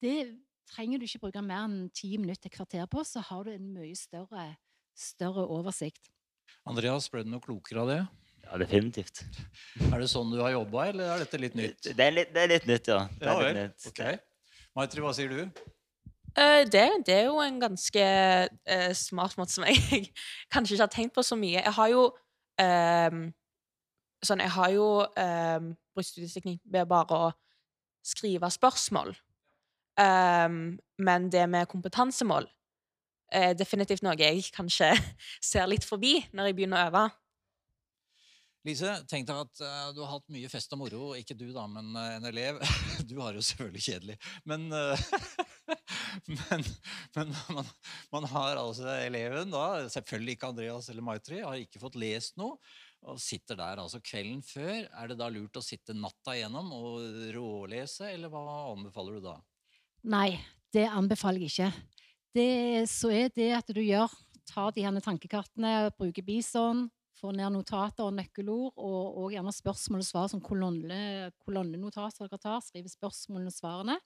Det 0.04 0.38
trenger 0.70 1.00
du 1.00 1.08
ikke 1.08 1.24
bruke 1.26 1.42
mer 1.46 1.66
enn 1.66 1.88
ti 1.96 2.14
minutter, 2.20 2.50
et 2.50 2.56
kvarter 2.56 2.88
på, 2.92 3.04
så 3.08 3.24
har 3.30 3.48
du 3.48 3.54
en 3.54 3.74
mye 3.76 3.96
større, 3.98 4.50
større 4.98 5.46
oversikt. 5.54 6.12
Andreas, 6.68 7.08
ble 7.12 7.24
du 7.26 7.32
noe 7.32 7.44
klokere 7.44 7.84
av 7.84 7.92
det? 7.92 8.02
Ja, 8.48 8.58
definitivt. 8.62 9.24
Er 9.90 10.00
det 10.00 10.08
sånn 10.12 10.30
du 10.32 10.40
har 10.40 10.54
jobba, 10.54 10.86
eller 10.92 11.10
er 11.16 11.24
dette 11.26 11.40
litt 11.42 11.56
nytt? 11.58 11.90
Det 11.92 12.04
er 12.04 12.14
litt, 12.16 12.30
det 12.36 12.46
er 12.46 12.54
litt 12.54 12.68
nytt, 12.70 12.92
ja. 12.94 13.02
Det 13.20 13.28
Ja 13.28 13.34
er 13.34 13.42
vel. 13.44 13.50
litt 13.50 13.64
nytt. 13.64 13.88
Okay. 13.92 14.20
Maitri, 14.78 15.04
hva 15.04 15.12
sier 15.18 15.34
du? 15.34 15.42
Eh, 16.38 16.64
det, 16.70 16.86
det 17.08 17.16
er 17.16 17.26
jo 17.28 17.42
en 17.42 17.60
ganske 17.60 18.06
uh, 18.70 18.94
smart 18.96 19.36
måte 19.40 19.56
som 19.56 19.66
jeg 19.68 20.12
kanskje 20.54 20.78
ikke 20.78 20.86
har 20.86 20.94
tenkt 20.94 21.16
på 21.18 21.26
så 21.26 21.36
mye. 21.40 21.60
Jeg 21.60 21.76
har 21.80 21.92
jo 21.92 22.04
um, 22.62 23.22
sånn, 24.24 24.44
Jeg 24.46 24.54
har 24.56 24.72
jo 24.76 24.88
um, 25.04 25.72
brukt 25.98 26.12
studieteknikk 26.12 26.62
ved 26.72 26.88
bare 26.92 27.18
å 27.18 27.32
skrive 28.06 28.48
spørsmål. 28.54 29.16
Ehm, 29.98 30.78
men 31.02 31.30
det 31.34 31.46
med 31.50 31.70
kompetansemål 31.72 32.50
er 33.34 33.56
definitivt 33.58 34.06
noe 34.06 34.18
jeg 34.20 34.46
kanskje 34.56 34.94
ser 35.52 35.68
litt 35.70 35.88
forbi 35.88 36.20
når 36.32 36.52
jeg 36.52 36.60
begynner 36.60 36.84
å 36.84 36.92
øve. 36.92 37.08
Lise, 38.68 38.90
tenk 39.08 39.30
deg 39.30 39.38
at 39.46 39.62
uh, 39.64 39.92
du 39.96 40.02
har 40.02 40.18
hatt 40.18 40.26
mye 40.34 40.50
fest 40.52 40.74
og 40.76 40.82
moro. 40.82 41.04
Ikke 41.16 41.38
du, 41.38 41.46
da, 41.56 41.64
men 41.72 41.94
uh, 41.96 42.18
en 42.18 42.28
elev. 42.28 42.60
Du 43.08 43.16
har 43.22 43.38
jo 43.38 43.44
selvfølgelig 43.46 43.84
kjedelig. 43.86 44.18
Men, 44.50 44.66
uh, 44.74 44.98
men, 46.34 46.66
men 47.16 47.32
man, 47.56 47.70
man 48.12 48.28
har 48.34 48.60
altså 48.60 48.90
eleven, 49.06 49.54
da, 49.54 49.86
selvfølgelig 49.94 50.36
ikke 50.36 50.52
Andreas 50.52 50.90
eller 50.92 51.06
Maitri, 51.06 51.40
har 51.46 51.62
ikke 51.62 51.80
fått 51.80 51.96
lest 52.02 52.36
noe. 52.42 52.58
Og 53.08 53.22
sitter 53.24 53.56
der 53.56 53.80
altså 53.80 54.02
kvelden 54.04 54.42
før. 54.44 54.82
Er 54.90 55.14
det 55.14 55.20
da 55.22 55.30
lurt 55.32 55.62
å 55.62 55.64
sitte 55.64 55.96
natta 55.96 56.36
igjennom 56.36 56.74
og 56.76 57.30
rålese, 57.38 58.12
eller 58.18 58.34
hva 58.34 58.44
anbefaler 58.74 59.22
du 59.22 59.30
da? 59.30 59.38
Nei, 60.06 60.38
det 60.74 60.86
anbefaler 60.92 61.46
jeg 61.46 61.54
ikke. 61.54 61.72
Det, 62.38 62.50
så 62.92 63.10
er 63.10 63.32
det 63.34 63.50
at 63.58 63.74
du 63.74 63.82
gjør, 63.82 64.12
tar 64.48 64.72
de 64.76 64.86
her 64.86 65.00
tankekartene, 65.04 65.90
bruker 65.98 66.26
bison, 66.26 66.86
får 67.18 67.34
ned 67.34 67.56
notater 67.56 68.06
og 68.06 68.14
nøkkelord, 68.14 68.76
og, 68.78 69.18
og 69.18 69.34
gjerne 69.34 69.54
spørsmål 69.56 70.04
og 70.04 70.08
svar 70.08 70.30
som 70.32 70.44
kolonne, 70.44 71.32
kolonnenotater 71.44 72.28
dere 72.28 72.42
tar, 72.42 72.62
skriver 72.62 72.94
spørsmålene 72.94 73.50
og 73.50 73.58
svarene. 73.58 73.98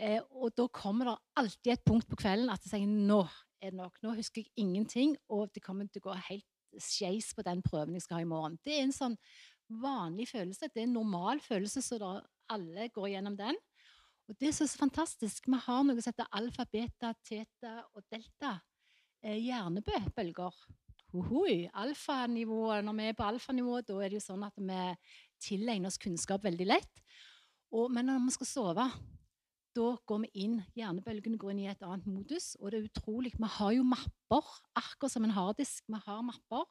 Eh, 0.00 0.20
og 0.32 0.54
da 0.56 0.66
kommer 0.72 1.10
det 1.10 1.16
alltid 1.42 1.74
et 1.74 1.84
punkt 1.84 2.08
på 2.08 2.16
kvelden 2.22 2.48
at 2.50 2.62
du 2.64 2.70
sier 2.70 2.88
nå 2.88 3.26
er 3.62 3.70
det 3.70 3.78
nok, 3.78 4.00
nå 4.02 4.16
husker 4.16 4.42
jeg 4.42 4.50
ingenting, 4.58 5.14
og 5.30 5.52
det 5.54 5.62
kommer 5.62 5.86
til 5.86 6.02
å 6.02 6.08
gå 6.08 6.16
helt 6.26 6.48
skeis 6.82 7.30
på 7.36 7.44
den 7.46 7.60
prøven 7.62 7.94
jeg 7.94 8.06
skal 8.06 8.18
ha 8.18 8.24
i 8.24 8.28
morgen. 8.28 8.56
Det 8.64 8.74
er 8.74 8.86
en 8.86 8.96
sånn 8.96 9.14
vanlig 9.82 10.26
følelse, 10.32 10.70
det 10.72 10.82
er 10.82 10.88
en 10.88 10.96
normal 10.96 11.42
følelse, 11.44 11.84
så 11.84 12.00
da 12.00 12.16
alle 12.52 12.88
går 12.92 13.12
gjennom 13.12 13.36
den. 13.38 13.60
Og 14.30 14.36
det 14.38 14.52
som 14.54 14.64
er 14.64 14.70
så 14.70 14.80
fantastisk, 14.80 15.48
vi 15.50 15.58
har 15.64 15.82
noe 15.84 16.00
som 16.00 16.12
heter 16.12 16.30
alfa, 16.38 16.66
beta, 16.70 17.12
teta 17.26 17.72
og 17.92 18.04
delta. 18.12 18.58
Eh, 19.22 19.38
hjernebølger. 19.38 20.54
Alfanivået, 21.12 22.84
Når 22.84 22.92
vi 22.96 23.04
er 23.04 23.12
på 23.12 23.26
alfanivå, 23.26 23.80
da 23.84 23.98
er 24.00 24.08
det 24.08 24.16
jo 24.16 24.24
sånn 24.24 24.44
at 24.46 24.56
vi 24.56 24.84
tilegner 25.42 25.90
oss 25.90 26.00
kunnskap 26.00 26.44
veldig 26.44 26.66
lett. 26.66 27.02
Og, 27.72 27.90
men 27.92 28.06
når 28.08 28.22
vi 28.24 28.32
skal 28.38 28.48
sove, 28.48 28.86
da 29.76 29.88
går 30.08 30.22
vi 30.24 30.30
inn, 30.44 30.58
hjernebølgene 30.76 31.40
går 31.40 31.52
inn 31.52 31.64
i 31.64 31.70
et 31.72 31.84
annet 31.84 32.08
modus. 32.08 32.54
Og 32.60 32.72
det 32.72 32.80
er 32.80 32.88
utrolig. 32.88 33.34
Vi 33.36 33.50
har 33.58 33.72
jo 33.76 33.84
mapper, 33.84 34.48
akkurat 34.76 35.12
som 35.12 35.26
en 35.28 35.36
harddisk. 35.36 35.84
Vi 35.88 36.00
har 36.06 36.22
mapper. 36.24 36.64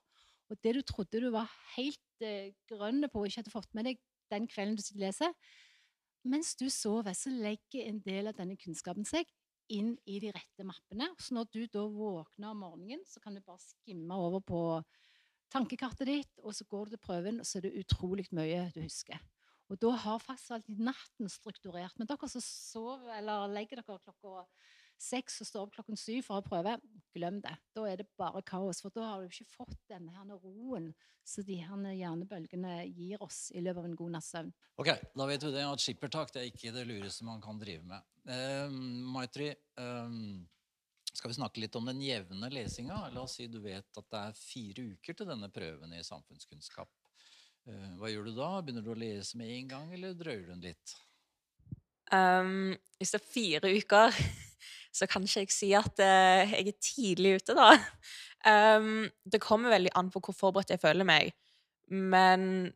Og 0.52 0.60
det 0.64 0.76
du 0.76 0.82
trodde 0.82 1.22
du 1.24 1.30
var 1.34 1.52
helt 1.78 2.26
eh, 2.26 2.54
grønn 2.70 3.06
på 3.08 3.22
og 3.22 3.30
ikke 3.30 3.44
hadde 3.44 3.54
fått 3.54 3.72
med 3.78 3.88
deg 3.88 4.02
den 4.32 4.48
kvelden 4.48 4.78
du 4.78 4.84
sitter 4.84 5.00
og 5.02 5.06
leser, 5.06 5.34
mens 6.28 6.56
du 6.60 6.68
sover, 6.70 7.16
så 7.18 7.32
legger 7.34 7.88
en 7.88 8.02
del 8.06 8.30
av 8.30 8.38
denne 8.38 8.58
kunnskapen 8.60 9.08
seg 9.08 9.30
inn 9.72 9.94
i 10.10 10.20
de 10.22 10.32
rette 10.36 10.66
mappene. 10.68 11.10
Så 11.20 11.36
når 11.38 11.50
du 11.54 11.62
da 11.72 11.86
våkner 11.88 12.52
om 12.52 12.64
morgenen, 12.66 13.04
så 13.08 13.22
kan 13.24 13.36
du 13.36 13.44
bare 13.46 13.62
skimme 13.64 14.18
over 14.20 14.44
på 14.44 14.62
tankekartet 15.52 16.08
ditt, 16.08 16.42
og 16.44 16.56
så 16.56 16.68
går 16.70 16.88
du 16.88 16.96
til 16.96 17.04
prøven, 17.04 17.40
og 17.42 17.48
så 17.48 17.60
er 17.60 17.68
det 17.68 17.78
utrolig 17.84 18.28
mye 18.36 18.68
du 18.76 18.82
husker. 18.84 19.20
Og 19.72 19.80
da 19.80 19.94
har 20.04 20.20
faktisk 20.20 20.58
alltid 20.58 20.82
natten 20.84 21.32
strukturert. 21.32 21.96
Men 22.00 22.10
dere 22.10 22.28
som 22.28 22.44
sover 22.44 23.14
eller 23.16 23.52
legger 23.54 23.80
dere 23.80 24.00
klokka 24.04 24.44
seks 25.02 25.42
og 25.42 25.50
står 25.50 25.64
opp 25.66 25.74
klokken 25.76 25.98
syv 26.00 26.22
for 26.28 26.42
å 26.42 26.46
prøve, 26.46 26.76
glem 27.16 27.40
det. 27.44 27.54
Da 27.76 27.86
er 27.90 28.02
det 28.02 28.08
bare 28.20 28.44
kaos. 28.46 28.82
For 28.84 28.94
da 28.94 29.08
har 29.08 29.22
du 29.22 29.32
ikke 29.32 29.50
fått 29.50 29.80
denne 29.90 30.14
her 30.14 30.30
roen 30.38 30.92
som 31.28 31.46
de 31.48 31.58
her 31.62 31.90
hjernebølgene 31.98 32.78
gir 32.90 33.22
oss 33.24 33.50
i 33.56 33.62
løpet 33.64 33.82
av 33.82 33.90
en 33.90 33.98
god 33.98 34.16
natts 34.16 34.32
søvn. 34.36 34.54
Ok, 34.82 34.94
da 35.18 35.28
vet 35.30 35.46
vi 35.46 35.54
det 35.56 35.66
at 35.68 35.84
skippertak 35.84 36.34
det 36.34 36.44
er 36.44 36.50
ikke 36.52 36.74
det 36.76 36.88
lureste 36.90 37.28
man 37.28 37.44
kan 37.44 37.60
drive 37.62 37.84
med. 37.88 38.08
Eh, 38.30 38.72
Maitri, 39.14 39.50
eh, 39.52 40.18
skal 41.12 41.32
vi 41.32 41.38
snakke 41.38 41.62
litt 41.64 41.76
om 41.76 41.90
den 41.90 42.02
jevne 42.06 42.50
lesinga? 42.54 43.04
La 43.14 43.26
oss 43.26 43.38
si 43.40 43.48
du 43.52 43.60
vet 43.64 43.86
at 43.86 44.10
det 44.14 44.24
er 44.24 44.38
fire 44.40 44.90
uker 44.96 45.18
til 45.18 45.30
denne 45.30 45.52
prøven 45.54 45.94
i 45.98 46.04
samfunnskunnskap. 46.06 46.90
Eh, 47.70 47.96
hva 48.00 48.10
gjør 48.10 48.30
du 48.30 48.36
da? 48.38 48.52
Begynner 48.62 48.86
du 48.86 48.94
å 48.94 48.98
lese 48.98 49.38
med 49.38 49.52
en 49.54 49.72
gang, 49.76 49.94
eller 49.94 50.18
drøyer 50.18 50.46
du 50.48 50.54
den 50.56 50.70
litt? 50.72 50.96
Um, 52.12 52.74
hvis 53.00 53.14
det 53.14 53.22
er 53.22 53.28
fire 53.32 53.70
uker, 53.72 54.18
så 54.92 55.08
kan 55.08 55.24
ikke 55.24 55.46
jeg 55.46 55.54
si 55.56 55.72
at 55.78 56.02
eh, 56.04 56.52
jeg 56.52 56.68
er 56.74 56.80
tidlig 56.84 57.36
ute, 57.40 57.56
da. 57.58 57.70
Um, 58.46 59.08
det 59.32 59.42
kommer 59.44 59.72
veldig 59.74 59.94
an 59.96 60.12
på 60.12 60.22
hvor 60.26 60.36
forberedt 60.38 60.74
jeg 60.74 60.82
føler 60.84 61.08
meg. 61.08 61.32
Men 61.92 62.74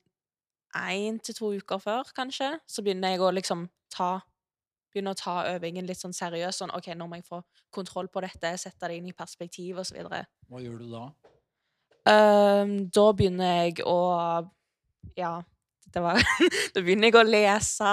én 0.75 1.19
til 1.23 1.35
to 1.35 1.51
uker 1.55 1.79
før, 1.79 2.07
kanskje, 2.15 2.55
så 2.67 2.83
begynner 2.83 3.15
jeg 3.15 3.23
å 3.23 3.33
liksom 3.35 3.67
ta 3.95 4.17
Begynner 4.95 5.11
å 5.11 5.19
ta 5.19 5.31
øvingen 5.51 5.83
litt 5.83 5.99
sånn 5.99 6.13
seriøst. 6.15 6.61
Sånn 6.61 6.71
OK, 6.71 6.85
nå 6.95 7.03
må 7.11 7.17
jeg 7.17 7.25
få 7.27 7.41
kontroll 7.75 8.07
på 8.07 8.21
dette, 8.23 8.53
sette 8.55 8.87
det 8.87 9.01
inn 9.01 9.09
i 9.09 9.11
perspektiv, 9.11 9.81
osv. 9.81 9.97
Hva 10.07 10.61
gjør 10.63 10.77
du 10.79 10.85
da? 10.87 11.01
Um, 12.07 12.71
da 12.95 13.03
begynner 13.17 13.57
jeg 13.65 13.83
å 13.83 13.97
Ja, 15.19 15.33
det 15.91 16.03
var 16.05 16.21
Da 16.77 16.79
begynner 16.79 17.11
jeg 17.11 17.19
å 17.19 17.25
lese. 17.27 17.91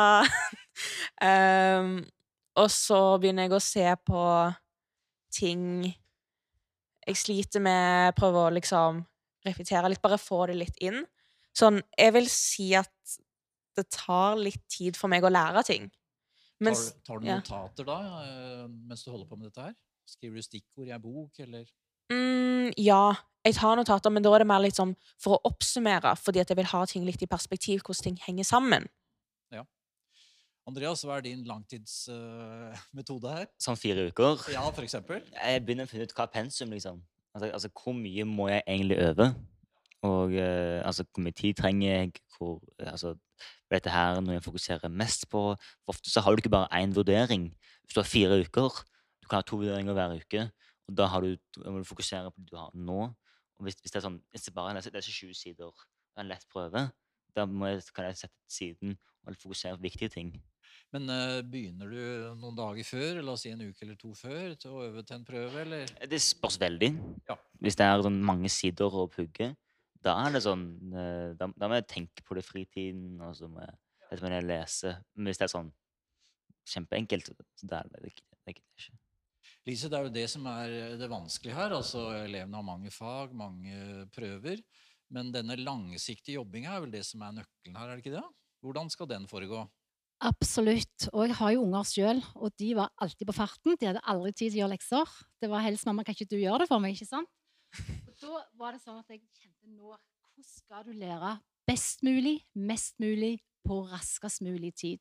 um, 1.26 1.96
og 2.60 2.68
så 2.72 3.00
begynner 3.20 3.48
jeg 3.48 3.56
å 3.56 3.64
se 3.64 3.86
på 4.06 4.22
ting 5.32 5.64
jeg 5.86 7.18
sliter 7.18 7.62
med. 7.64 8.12
Prøve 8.18 8.46
å 8.46 8.54
liksom 8.54 9.02
repetere 9.46 9.90
litt, 9.90 10.02
bare 10.02 10.20
få 10.20 10.44
det 10.50 10.58
litt 10.60 10.78
inn. 10.84 11.02
Sånn, 11.56 11.80
jeg 11.98 12.14
vil 12.16 12.28
si 12.30 12.70
at 12.78 12.92
det 13.76 13.88
tar 13.92 14.38
litt 14.40 14.62
tid 14.70 14.98
for 14.98 15.12
meg 15.12 15.24
å 15.24 15.32
lære 15.32 15.64
ting. 15.68 15.88
Tar, 15.88 16.68
Mens, 16.68 16.84
tar 17.02 17.18
du 17.18 17.26
ja. 17.26 17.40
notater 17.40 17.88
da, 17.88 17.98
eh, 18.22 18.66
mens 18.68 19.02
du 19.02 19.10
holder 19.10 19.26
på 19.26 19.38
med 19.38 19.48
dette 19.48 19.64
her? 19.64 19.74
Skriver 20.06 20.38
du 20.38 20.44
stikkord 20.44 20.90
i 20.90 20.94
ei 20.94 21.00
bok, 21.02 21.40
eller? 21.42 21.66
mm, 22.12 22.74
ja, 22.78 23.14
jeg 23.42 23.56
tar 23.56 23.78
notater, 23.78 24.12
men 24.14 24.22
da 24.22 24.30
er 24.36 24.44
det 24.44 24.48
mer 24.50 24.62
litt 24.62 24.78
sånn 24.78 24.92
for 25.20 25.38
å 25.38 25.50
oppsummere, 25.50 26.12
fordi 26.20 26.42
at 26.42 26.52
jeg 26.52 26.58
vil 26.60 26.70
ha 26.70 26.82
ting 26.86 27.06
litt 27.08 27.24
i 27.24 27.30
perspektiv, 27.30 27.82
hvordan 27.82 28.06
ting 28.06 28.20
henger 28.26 28.46
sammen. 28.46 28.86
Andreas, 30.68 31.02
hva 31.02 31.16
er 31.18 31.24
din 31.26 31.40
langtidsmetode 31.48 33.30
her? 33.32 33.48
Sånn 33.62 33.78
fire 33.78 34.04
uker. 34.12 34.44
Ja, 34.54 34.62
for 34.70 34.86
eksempel. 34.86 35.24
Jeg 35.34 35.64
begynner 35.66 35.88
å 35.88 35.90
finne 35.90 36.06
ut 36.06 36.14
hva 36.14 36.28
er 36.28 36.34
pensum, 36.36 36.70
liksom. 36.70 37.00
Altså, 37.34 37.48
altså 37.48 37.70
hvor 37.74 37.96
mye 37.96 38.26
må 38.28 38.46
jeg 38.52 38.62
egentlig 38.66 38.98
øve? 39.02 39.26
Og 40.06 40.36
eh, 40.38 40.78
altså, 40.86 41.06
hvor 41.08 41.24
mye 41.26 41.34
tid 41.38 41.58
trenger 41.58 41.88
jeg? 41.88 42.22
Hvor, 42.36 42.60
altså, 42.78 43.16
dette 43.72 43.90
her 43.90 44.16
er 44.16 44.22
noe 44.22 44.36
jeg 44.36 44.44
fokuserer 44.46 44.92
mest 45.02 45.26
på. 45.32 45.42
For 45.82 45.96
ofte 45.96 46.12
så 46.12 46.22
har 46.22 46.30
du 46.30 46.42
ikke 46.42 46.54
bare 46.54 46.70
én 46.78 46.94
vurdering. 46.94 47.50
Hvis 47.82 47.96
du 47.96 48.02
har 48.02 48.10
fire 48.10 48.38
uker, 48.44 48.82
du 49.22 49.26
kan 49.26 49.42
ha 49.42 49.46
to 49.46 49.58
vurderinger 49.58 49.98
hver 49.98 50.14
uke, 50.14 50.46
og 50.88 50.96
da 50.98 51.10
har 51.10 51.26
du, 51.26 51.34
må 51.66 51.82
du 51.82 51.88
fokusere 51.88 52.30
på 52.30 52.42
det 52.42 52.52
du 52.52 52.58
har 52.60 52.70
nå. 52.74 53.00
Og 53.58 53.66
hvis, 53.66 53.78
hvis 53.82 53.94
det 53.94 53.98
er 53.98 54.06
sånn, 54.06 54.22
hvis 54.30 54.46
det 54.46 54.54
bare 54.54 54.76
leser, 54.78 54.94
leser 54.94 55.14
20 55.26 55.38
sider, 55.38 55.74
det 55.74 56.20
er 56.20 56.26
en 56.26 56.30
lett 56.30 56.46
prøve, 56.54 56.86
da 57.34 57.46
må 57.48 57.70
jeg, 57.70 57.82
kan 57.96 58.06
jeg 58.06 58.22
sette 58.24 58.36
til 58.46 58.58
siden 58.58 58.98
og 59.26 59.38
fokusere 59.42 59.78
på 59.78 59.86
viktige 59.86 60.12
ting. 60.12 60.34
Men 60.92 61.08
eh, 61.12 61.40
begynner 61.48 61.88
du 61.88 62.00
noen 62.40 62.56
dager 62.58 62.86
før, 62.86 63.20
la 63.24 63.34
oss 63.34 63.44
si 63.46 63.52
en 63.52 63.62
uke 63.64 63.86
eller 63.86 63.98
to 64.00 64.12
før, 64.16 64.54
til 64.60 64.74
å 64.74 64.82
øve 64.86 65.04
til 65.08 65.18
en 65.18 65.26
prøve, 65.28 65.64
eller? 65.64 65.92
Det 66.08 66.20
spørs 66.22 66.58
veldig. 66.60 66.90
Ja. 67.28 67.38
Hvis 67.64 67.78
det 67.80 67.86
er 67.88 68.04
sånn 68.04 68.18
mange 68.28 68.50
sider 68.52 68.98
å 69.02 69.06
pugge, 69.10 69.52
da 70.02 70.16
er 70.24 70.34
det 70.34 70.42
sånn 70.42 70.66
eh, 70.90 71.30
Da, 71.38 71.48
da 71.54 71.70
må 71.70 71.78
jeg 71.78 71.88
tenke 71.90 72.26
på 72.26 72.36
det 72.38 72.44
fritiden, 72.46 73.20
og 73.22 73.36
så 73.38 73.48
må 73.50 73.62
jeg, 73.64 73.78
vet 74.10 74.24
må 74.24 74.34
jeg 74.34 74.48
lese. 74.48 74.96
Men 75.14 75.30
hvis 75.30 75.40
det 75.40 75.48
er 75.48 75.54
sånn 75.54 75.72
kjempeenkelt, 76.72 77.32
så 77.58 77.68
da 77.70 77.82
er 77.82 77.94
det 77.94 78.12
ikke 78.12 78.26
det. 78.26 78.38
er 78.44 78.56
ikke. 78.56 78.98
Lise, 79.66 79.88
det 79.90 79.98
er 79.98 80.08
jo 80.08 80.14
det 80.14 80.24
som 80.30 80.46
er 80.50 80.96
det 80.98 81.10
vanskelige 81.10 81.54
her. 81.54 81.74
altså 81.76 82.08
Elevene 82.18 82.58
har 82.58 82.66
mange 82.66 82.90
fag, 82.94 83.34
mange 83.38 84.08
prøver. 84.14 84.62
Men 85.12 85.30
denne 85.34 85.58
langsiktige 85.60 86.38
jobbinga 86.38 86.72
er 86.74 86.84
vel 86.86 86.94
det 86.94 87.04
som 87.06 87.22
er 87.22 87.36
nøkkelen 87.36 87.78
her, 87.78 87.90
er 87.90 87.98
det 87.98 88.04
ikke 88.04 88.16
det? 88.16 88.24
Hvordan 88.62 88.90
skal 88.90 89.10
den 89.10 89.28
foregå? 89.30 89.64
Absolutt. 90.22 91.08
Og 91.10 91.26
jeg 91.26 91.34
har 91.34 91.54
jo 91.56 91.62
unger 91.64 91.86
sjøl, 91.88 92.20
og 92.38 92.52
de 92.60 92.72
var 92.78 92.92
alltid 93.02 93.26
på 93.26 93.34
farten. 93.34 93.76
De 93.78 93.88
hadde 93.88 94.02
aldri 94.06 94.30
tid 94.30 94.52
til 94.52 94.60
å 94.60 94.62
gjøre 94.62 94.74
lekser. 94.76 95.14
Det 95.42 95.50
var 95.50 95.64
helst 95.66 95.86
'mamma, 95.86 96.04
kan 96.04 96.14
ikke 96.14 96.30
du 96.30 96.36
gjøre 96.38 96.60
det 96.62 96.68
for 96.68 96.78
meg?' 96.78 96.94
ikke 96.94 97.10
sant? 97.10 97.28
Og 98.06 98.14
da 98.20 98.44
var 98.54 98.72
det 98.72 98.82
sånn 98.82 99.00
at 99.00 99.08
jeg 99.08 99.22
kjente 99.34 99.66
nå 99.66 99.96
Hvordan 99.96 100.44
skal 100.44 100.84
du 100.84 100.92
lære 100.92 101.40
best 101.66 102.02
mulig, 102.02 102.44
mest 102.54 102.94
mulig, 103.00 103.40
på 103.66 103.82
raskest 103.90 104.42
mulig 104.42 104.74
tid? 104.74 105.00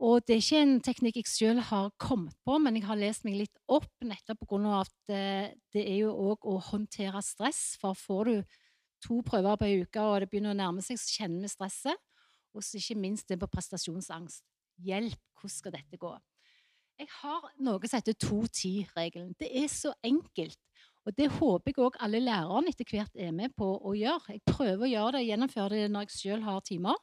Og 0.00 0.20
det 0.26 0.34
er 0.34 0.42
ikke 0.42 0.62
en 0.62 0.80
teknikk 0.80 1.16
jeg 1.16 1.28
sjøl 1.30 1.60
har 1.60 1.92
kommet 1.98 2.36
på, 2.44 2.58
men 2.58 2.76
jeg 2.76 2.84
har 2.84 2.98
lest 3.00 3.24
meg 3.24 3.38
litt 3.40 3.56
opp 3.68 3.88
nettopp 4.04 4.42
pga. 4.44 4.80
at 4.80 5.12
eh, 5.12 5.54
det 5.72 5.84
er 5.88 5.98
jo 6.04 6.12
òg 6.12 6.44
å 6.44 6.58
håndtere 6.60 7.22
stress. 7.22 7.76
For 7.80 7.94
får 7.94 8.24
du 8.24 8.42
to 9.06 9.22
prøver 9.22 9.56
på 9.56 9.64
ei 9.64 9.80
uke, 9.82 10.00
og 10.00 10.20
det 10.20 10.28
begynner 10.30 10.52
å 10.52 10.60
nærme 10.60 10.84
seg, 10.84 11.00
så 11.00 11.22
kjenner 11.22 11.40
vi 11.40 11.48
stresset. 11.48 11.96
Og 12.56 12.64
ikke 12.78 12.96
minst 12.98 13.28
det 13.28 13.38
på 13.40 13.48
prestasjonsangst. 13.52 14.44
Hjelp, 14.86 15.20
hvordan 15.36 15.52
skal 15.52 15.74
dette 15.76 16.00
gå? 16.00 16.12
Jeg 16.96 17.10
har 17.18 17.50
noe 17.60 17.88
som 17.88 18.00
heter 18.00 18.16
2-10-regelen. 18.24 19.34
Det 19.36 19.50
er 19.60 19.68
så 19.68 19.92
enkelt. 20.04 20.58
Og 21.06 21.14
det 21.14 21.28
håper 21.36 21.70
jeg 21.70 21.82
òg 21.84 21.98
alle 22.02 22.18
lærerne 22.24 22.72
etter 22.72 22.88
hvert 22.88 23.20
er 23.20 23.34
med 23.36 23.52
på 23.54 23.68
å 23.76 23.92
gjøre. 23.94 24.38
Jeg 24.38 24.42
prøver 24.48 24.86
å 24.86 24.90
gjøre 24.90 25.12
det, 25.14 25.22
og 25.22 25.30
gjennomføre 25.30 25.74
det 25.76 25.90
når 25.92 26.06
jeg 26.06 26.16
sjøl 26.16 26.46
har 26.46 26.64
timer. 26.66 26.96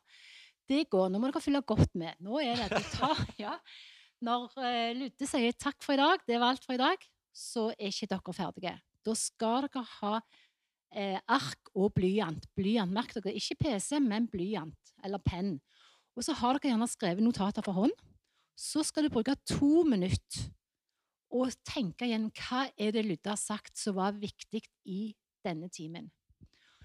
Det 0.68 0.82
går. 0.92 1.12
Nå 1.12 1.22
må 1.22 1.30
dere 1.30 1.44
følge 1.44 1.62
godt 1.74 1.94
med. 2.00 2.18
Nå 2.24 2.42
er 2.42 2.58
det 2.58 2.82
at 2.82 2.90
tar, 2.98 3.22
ja. 3.46 3.54
Når 4.24 4.50
uh, 4.58 4.92
Ludde 4.98 5.28
sier 5.28 5.56
'takk 5.56 5.84
for 5.84 5.96
i 5.96 6.00
dag', 6.00 6.26
det 6.28 6.40
var 6.40 6.56
alt 6.56 6.66
for 6.66 6.76
i 6.76 6.82
dag, 6.82 7.06
så 7.36 7.70
er 7.78 7.92
ikke 7.92 8.10
dere 8.12 8.36
ferdige. 8.36 8.76
Da 9.04 9.16
skal 9.20 9.68
dere 9.68 9.84
ha 10.00 10.14
eh, 10.96 11.20
ark 11.28 11.72
og 11.74 11.94
blyant. 11.98 12.48
Blyant, 12.58 12.94
Merk 12.94 13.14
dere, 13.18 13.36
ikke 13.36 13.60
PC, 13.66 14.00
men 14.04 14.28
blyant 14.32 14.94
eller 15.04 15.22
penn. 15.24 15.58
Og 16.14 16.26
så 16.26 16.36
har 16.38 16.58
dere 16.58 16.74
gjerne 16.74 16.90
skrevet 16.90 17.26
notater 17.26 17.66
for 17.66 17.84
hånd. 17.84 17.94
Så 18.54 18.84
skal 18.86 19.08
du 19.08 19.14
bruke 19.14 19.36
to 19.50 19.84
minutter 19.90 20.52
og 21.34 21.54
tenke 21.66 22.06
igjen 22.06 22.30
hva 22.38 22.68
er 22.78 22.94
det 22.94 23.08
Ludde 23.08 23.32
har 23.32 23.40
sagt 23.42 23.80
som 23.82 23.98
var 23.98 24.14
viktig 24.14 24.62
i 24.86 25.08
denne 25.44 25.70
timen. 25.74 26.12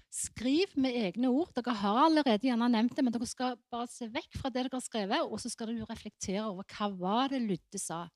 Skriv 0.09 0.71
med 0.73 0.95
egne 0.97 1.29
ord. 1.29 1.51
Dere 1.53 1.75
har 1.77 1.99
allerede 2.07 2.47
gjerne 2.47 2.71
nevnt 2.73 2.95
det, 2.97 3.03
men 3.05 3.13
dere 3.13 3.27
skal 3.29 3.59
bare 3.69 3.85
se 3.91 4.07
vekk 4.09 4.39
fra 4.41 4.49
det 4.49 4.63
dere 4.65 4.79
har 4.79 4.81
skrevet, 4.81 5.21
og 5.21 5.37
så 5.41 5.51
skal 5.53 5.69
dere 5.69 5.85
reflektere 5.91 6.47
over 6.49 6.65
hva 6.65 6.89
var 6.97 7.29
det 7.29 7.43
Ludde 7.45 7.81
sa. 7.81 8.07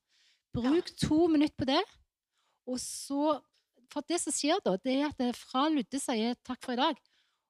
Bruk 0.54 0.90
to 0.98 1.26
minutter 1.30 1.54
på 1.58 1.68
det, 1.70 1.82
og 2.66 2.80
så 2.82 3.38
For 3.92 4.06
det 4.08 4.20
som 4.22 4.34
skjer 4.34 4.62
da, 4.64 4.76
det 4.80 4.94
er 5.00 5.10
at 5.10 5.38
fra 5.38 5.66
Ludde 5.72 6.00
sier 6.00 6.36
'takk 6.44 6.62
for 6.64 6.74
i 6.74 6.80
dag', 6.80 7.02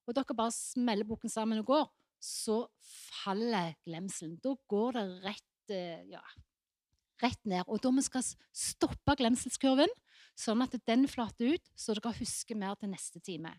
og 0.07 0.15
dere 0.17 0.37
bare 0.37 0.53
smeller 0.53 1.07
boken 1.09 1.31
sammen 1.31 1.61
og 1.63 1.67
går, 1.67 1.87
så 2.21 2.65
faller 3.23 3.75
glemselen. 3.85 4.39
Da 4.43 4.55
går 4.69 4.97
det 4.97 5.05
rett 5.25 5.73
eh, 5.73 6.05
ja, 6.13 6.23
rett 7.23 7.41
ned. 7.45 7.65
Og 7.69 7.81
da 7.83 7.93
vi 7.95 8.05
skal 8.05 8.25
stoppe 8.55 9.17
glemselskurven, 9.21 9.93
sånn 10.37 10.65
at 10.65 10.77
den 10.89 11.07
flater 11.11 11.55
ut, 11.55 11.71
så 11.77 11.95
dere 11.97 12.15
husker 12.19 12.59
mer 12.59 12.77
til 12.81 12.93
neste 12.93 13.21
time. 13.25 13.55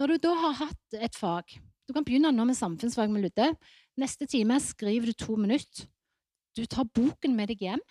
Når 0.00 0.14
du 0.14 0.26
da 0.26 0.34
har 0.34 0.58
hatt 0.64 0.96
et 0.98 1.14
fag 1.14 1.60
Du 1.84 1.92
kan 1.92 2.02
begynne 2.02 2.30
nå 2.32 2.46
med 2.48 2.56
samfunnsfag 2.56 3.10
med 3.12 3.26
Ludde. 3.26 3.50
Neste 4.00 4.24
time 4.24 4.56
skriver 4.56 5.10
du 5.10 5.12
to 5.12 5.34
minutter. 5.36 5.84
Du 6.56 6.64
tar 6.64 6.86
boken 6.88 7.34
med 7.36 7.50
deg 7.52 7.60
hjem. 7.60 7.82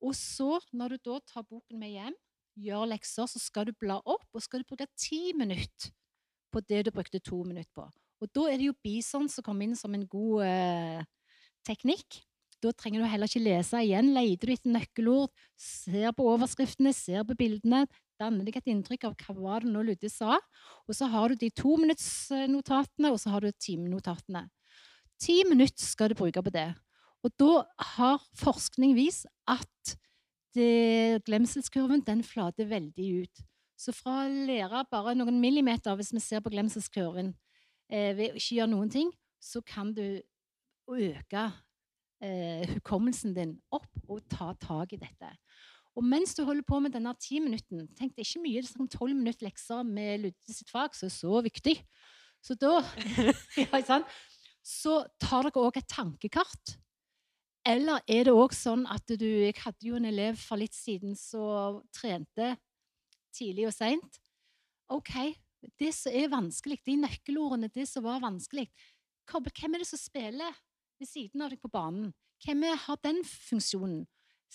Og 0.00 0.14
så, 0.16 0.56
når 0.72 0.94
du 0.94 1.10
da 1.10 1.18
tar 1.28 1.44
boken 1.44 1.76
med 1.82 1.92
hjem, 1.92 2.16
gjør 2.60 2.88
lekser, 2.92 3.28
så 3.30 3.40
skal 3.42 3.68
du 3.68 3.74
bla 3.80 3.98
opp, 4.00 4.26
og 4.34 4.42
skal 4.42 4.62
du 4.62 4.68
bruke 4.68 4.86
ti 4.98 5.32
minutter 5.36 5.92
på 6.54 6.62
det 6.68 6.84
du 6.86 6.92
brukte 6.94 7.22
to 7.22 7.42
minutter 7.42 7.72
på. 7.74 7.88
Og 8.22 8.30
da 8.34 8.46
er 8.50 8.60
det 8.60 8.68
jo 8.70 8.78
bison 8.84 9.26
som 9.28 9.44
kommer 9.44 9.66
inn 9.66 9.76
som 9.76 9.94
en 9.96 10.06
god 10.08 10.44
eh, 10.46 11.02
teknikk. 11.66 12.22
Da 12.62 12.70
trenger 12.72 13.02
du 13.02 13.08
heller 13.10 13.28
ikke 13.28 13.42
lese 13.42 13.82
igjen. 13.84 14.12
Leter 14.16 14.48
du 14.48 14.54
etter 14.54 14.72
nøkkelord, 14.72 15.32
ser 15.60 16.14
på 16.16 16.28
overskriftene, 16.32 16.94
ser 16.96 17.26
på 17.28 17.36
bildene, 17.36 17.82
danner 18.20 18.46
deg 18.46 18.56
et 18.60 18.70
inntrykk 18.70 19.08
av 19.08 19.16
hva 19.18 19.34
var 19.36 19.66
det 19.66 19.72
nå 19.74 19.82
Ludde 19.84 20.08
sa. 20.12 20.38
Og 20.88 20.96
så 20.96 21.10
har 21.12 21.32
du 21.32 21.42
de 21.42 21.50
tominuttsnotatene, 21.58 23.10
og 23.10 23.20
så 23.20 23.34
har 23.34 23.44
du 23.44 23.50
timenotatene. 23.52 24.46
Ti 25.20 25.42
minutter 25.50 25.84
skal 25.84 26.12
du 26.12 26.18
bruke 26.18 26.42
på 26.44 26.54
det. 26.54 26.70
Og 27.24 27.32
da 27.40 27.64
har 27.96 28.24
forskning 28.38 28.94
vist 28.96 29.28
at 29.50 29.96
det, 30.54 31.24
glemselskurven 31.26 32.04
den 32.06 32.22
flater 32.26 32.68
veldig 32.70 33.08
ut. 33.24 33.44
Så 33.76 33.92
fra 33.94 34.22
å 34.24 34.30
lære 34.48 34.84
bare 34.90 35.16
noen 35.18 35.40
millimeter, 35.42 35.96
hvis 35.98 36.12
vi 36.14 36.22
ser 36.22 36.42
på 36.44 36.52
glemselskurven, 36.54 37.32
eh, 37.90 38.14
ved 38.16 38.32
å 38.32 38.38
ikke 38.38 38.60
gjøre 38.60 38.72
noen 38.72 38.92
ting, 38.92 39.10
så 39.42 39.60
kan 39.66 39.92
du 39.94 40.22
øke 40.88 41.44
eh, 42.22 42.64
hukommelsen 42.76 43.34
din 43.36 43.56
opp 43.74 43.90
og 44.08 44.22
ta 44.30 44.52
tak 44.60 44.94
i 44.94 45.00
dette. 45.00 45.30
Og 45.94 46.02
mens 46.06 46.34
du 46.34 46.42
holder 46.46 46.66
på 46.66 46.80
med 46.82 46.94
denne 46.94 47.12
ti 47.22 47.38
minutten, 47.42 47.86
tenk 47.98 48.14
det 48.14 48.24
er 48.24 48.30
ikke 48.30 48.46
mye, 48.46 48.62
sånn 48.66 48.90
tolv 48.90 49.14
minutter 49.14 49.46
lekser 49.46 49.84
med 49.86 50.24
Ludde 50.24 50.54
sitt 50.54 50.70
fag, 50.72 50.94
som 50.96 51.06
er 51.10 51.14
så 51.14 51.42
viktig. 51.44 51.76
Så 52.44 52.56
da 52.58 52.80
ja? 53.56 54.00
Så 54.64 55.02
tar 55.20 55.46
dere 55.46 55.60
òg 55.60 55.78
et 55.78 55.90
tankekart. 55.90 56.78
Eller 57.64 58.02
er 58.10 58.26
det 58.28 58.34
òg 58.36 58.52
sånn 58.52 58.84
at 58.92 59.08
du 59.08 59.24
Jeg 59.24 59.56
hadde 59.62 59.88
jo 59.88 59.96
en 59.96 60.08
elev 60.08 60.36
for 60.36 60.60
litt 60.60 60.76
siden 60.76 61.16
som 61.16 61.80
trente 61.96 62.54
tidlig 63.34 63.68
og 63.70 63.74
seint. 63.74 64.18
OK, 64.92 65.32
det 65.80 65.90
som 65.96 66.12
er 66.12 66.28
vanskelig, 66.32 66.82
de 66.84 66.98
nøkkelordene, 67.00 67.72
det 67.72 67.88
som 67.88 68.04
var 68.04 68.20
vanskelig 68.22 68.68
Hvem 69.24 69.74
er 69.74 69.80
det 69.80 69.88
som 69.88 69.98
spiller 69.98 70.52
ved 71.00 71.08
siden 71.08 71.40
av 71.40 71.54
deg 71.54 71.62
på 71.62 71.72
banen? 71.72 72.12
Hvem 72.44 72.66
har 72.84 72.98
den 73.02 73.22
funksjonen? 73.24 74.04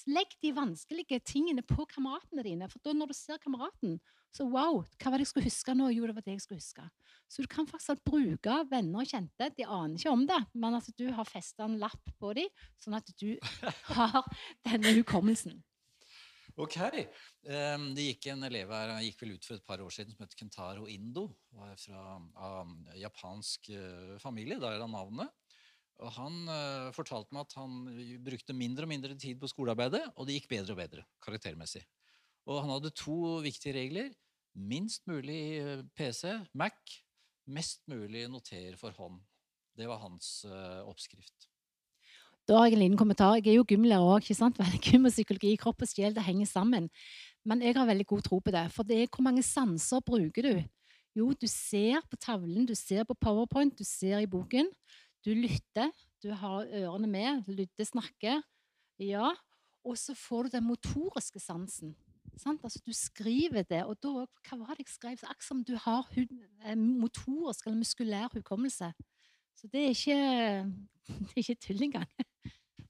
Legg 0.08 0.36
de 0.44 0.54
vanskelige 0.56 1.20
tingene 1.26 1.64
på 1.66 1.86
kameratene 1.90 2.46
dine. 2.46 2.70
For 2.72 2.82
da 2.86 2.94
når 2.96 3.12
du 3.12 3.18
ser 3.18 3.42
kameraten, 3.44 3.98
så 4.32 4.46
wow, 4.46 4.84
hva 5.02 5.12
var 5.12 5.18
det 5.18 5.26
jeg 5.26 5.32
skulle 5.32 5.50
huske 5.50 5.74
nå? 5.76 5.90
Jo, 5.96 6.06
det 6.08 6.16
var 6.18 6.26
det 6.26 6.36
jeg 6.36 6.44
skulle 6.46 6.62
huske. 6.62 6.86
Så 7.30 7.46
du 7.46 7.50
kan 7.50 7.68
faktisk 7.70 8.04
bruke 8.06 8.60
venner 8.70 9.02
og 9.02 9.10
kjente. 9.10 9.50
De 9.58 9.66
aner 9.66 9.98
ikke 9.98 10.14
om 10.14 10.28
det, 10.30 10.40
men 10.54 10.78
at 10.78 10.92
du 10.98 11.08
har 11.14 11.30
festa 11.30 11.66
en 11.66 11.80
lapp 11.82 12.14
på 12.22 12.34
dem, 12.38 12.52
sånn 12.82 12.98
at 12.98 13.10
du 13.22 13.34
har 13.98 14.22
denne 14.66 14.94
hukommelsen. 15.00 15.58
Ok. 16.60 16.76
Ehm, 17.48 17.92
Det 17.96 18.06
gikk 18.10 18.30
en 18.34 18.44
elev 18.50 18.72
her, 18.76 18.94
han 18.98 19.06
gikk 19.06 19.22
vel 19.24 19.36
ut 19.38 19.46
for 19.48 19.56
et 19.56 19.66
par 19.66 19.82
år 19.82 19.94
siden, 19.96 20.14
som 20.16 20.26
het 20.26 20.36
Kentaro 20.38 20.88
Indo. 20.92 21.30
Var 21.56 21.78
fra 21.80 22.18
av 22.36 22.74
japansk 23.00 23.70
eh, 23.74 24.18
familie, 24.22 24.60
der 24.60 24.76
er 24.78 24.90
navnet. 24.90 25.32
Og 26.00 26.14
han 26.16 26.36
uh, 26.48 26.92
fortalte 26.96 27.36
meg 27.36 27.44
at 27.48 27.58
han 27.60 27.80
brukte 28.24 28.56
mindre 28.56 28.88
og 28.88 28.92
mindre 28.92 29.18
tid 29.20 29.40
på 29.40 29.50
skolearbeidet, 29.52 30.06
og 30.16 30.28
det 30.28 30.38
gikk 30.38 30.50
bedre 30.54 30.76
og 30.76 30.80
bedre 30.80 31.04
karaktermessig. 31.24 31.84
Og 32.48 32.62
han 32.64 32.72
hadde 32.72 32.96
to 32.96 33.40
viktige 33.44 33.76
regler. 33.76 34.10
Minst 34.56 35.06
mulig 35.08 35.60
eh, 35.60 35.84
PC, 35.96 36.32
Mac. 36.58 36.80
Mest 37.50 37.84
mulig 37.90 38.26
notere 38.32 38.78
for 38.80 38.96
hånd. 38.98 39.20
Det 39.78 39.88
var 39.90 40.02
hans 40.02 40.44
uh, 40.48 40.82
oppskrift. 40.90 41.50
Da 42.50 42.58
har 42.58 42.70
jeg 42.70 42.80
en 42.80 42.82
liten 42.82 42.98
kommentar. 42.98 43.38
Jeg 43.38 43.52
er 43.54 43.60
jo 43.60 43.68
gymlærer 43.70 44.02
òg. 44.02 44.26
Gym 44.86 45.06
og 45.06 45.14
psykologi, 45.14 45.54
kropp 45.62 45.86
og 45.86 45.92
sjel, 45.92 46.16
det 46.16 46.26
henger 46.26 46.50
sammen. 46.50 46.90
Men 47.46 47.62
jeg 47.62 47.78
har 47.78 47.86
veldig 47.86 48.08
god 48.10 48.26
tro 48.26 48.40
på 48.42 48.54
det. 48.56 48.66
For 48.74 48.88
det 48.88 48.98
er 48.98 49.12
hvor 49.12 49.26
mange 49.26 49.44
sanser 49.46 50.02
bruker 50.06 50.48
du? 50.48 50.64
Jo, 51.18 51.30
du 51.34 51.48
ser 51.50 52.02
på 52.10 52.18
tavlen, 52.22 52.66
du 52.66 52.76
ser 52.78 53.06
på 53.06 53.18
powerpoint, 53.18 53.78
du 53.78 53.86
ser 53.86 54.22
i 54.24 54.30
boken. 54.30 54.70
Du 55.26 55.34
lytter, 55.36 55.92
du 56.24 56.32
har 56.32 56.68
ørene 56.68 57.08
med, 57.08 57.48
lytter, 57.48 57.88
snakker. 57.88 58.42
Ja. 59.00 59.34
Og 59.88 59.98
så 59.98 60.16
får 60.16 60.48
du 60.48 60.58
den 60.58 60.68
motoriske 60.68 61.40
sansen. 61.40 61.96
Sant? 62.40 62.64
Altså, 62.64 62.80
du 62.86 62.94
skriver 62.96 63.66
det, 63.68 63.84
og 63.84 63.98
da 64.04 64.26
Hva 64.48 64.60
var 64.62 64.78
det 64.78 64.86
jeg 64.86 64.94
skrev? 64.94 65.18
Så 65.20 65.28
Akkurat 65.28 65.48
som 65.48 65.64
du 65.68 65.76
har 65.80 66.08
eh, 66.16 66.76
motorisk 66.78 67.68
eller 67.68 67.80
muskulær 67.82 68.30
hukommelse. 68.34 68.94
Så 69.56 69.68
det 69.72 69.86
er 69.86 69.96
ikke, 69.96 70.20
det 71.34 71.36
er 71.36 71.44
ikke 71.44 71.60
tull 71.68 71.84
engang. 71.90 72.08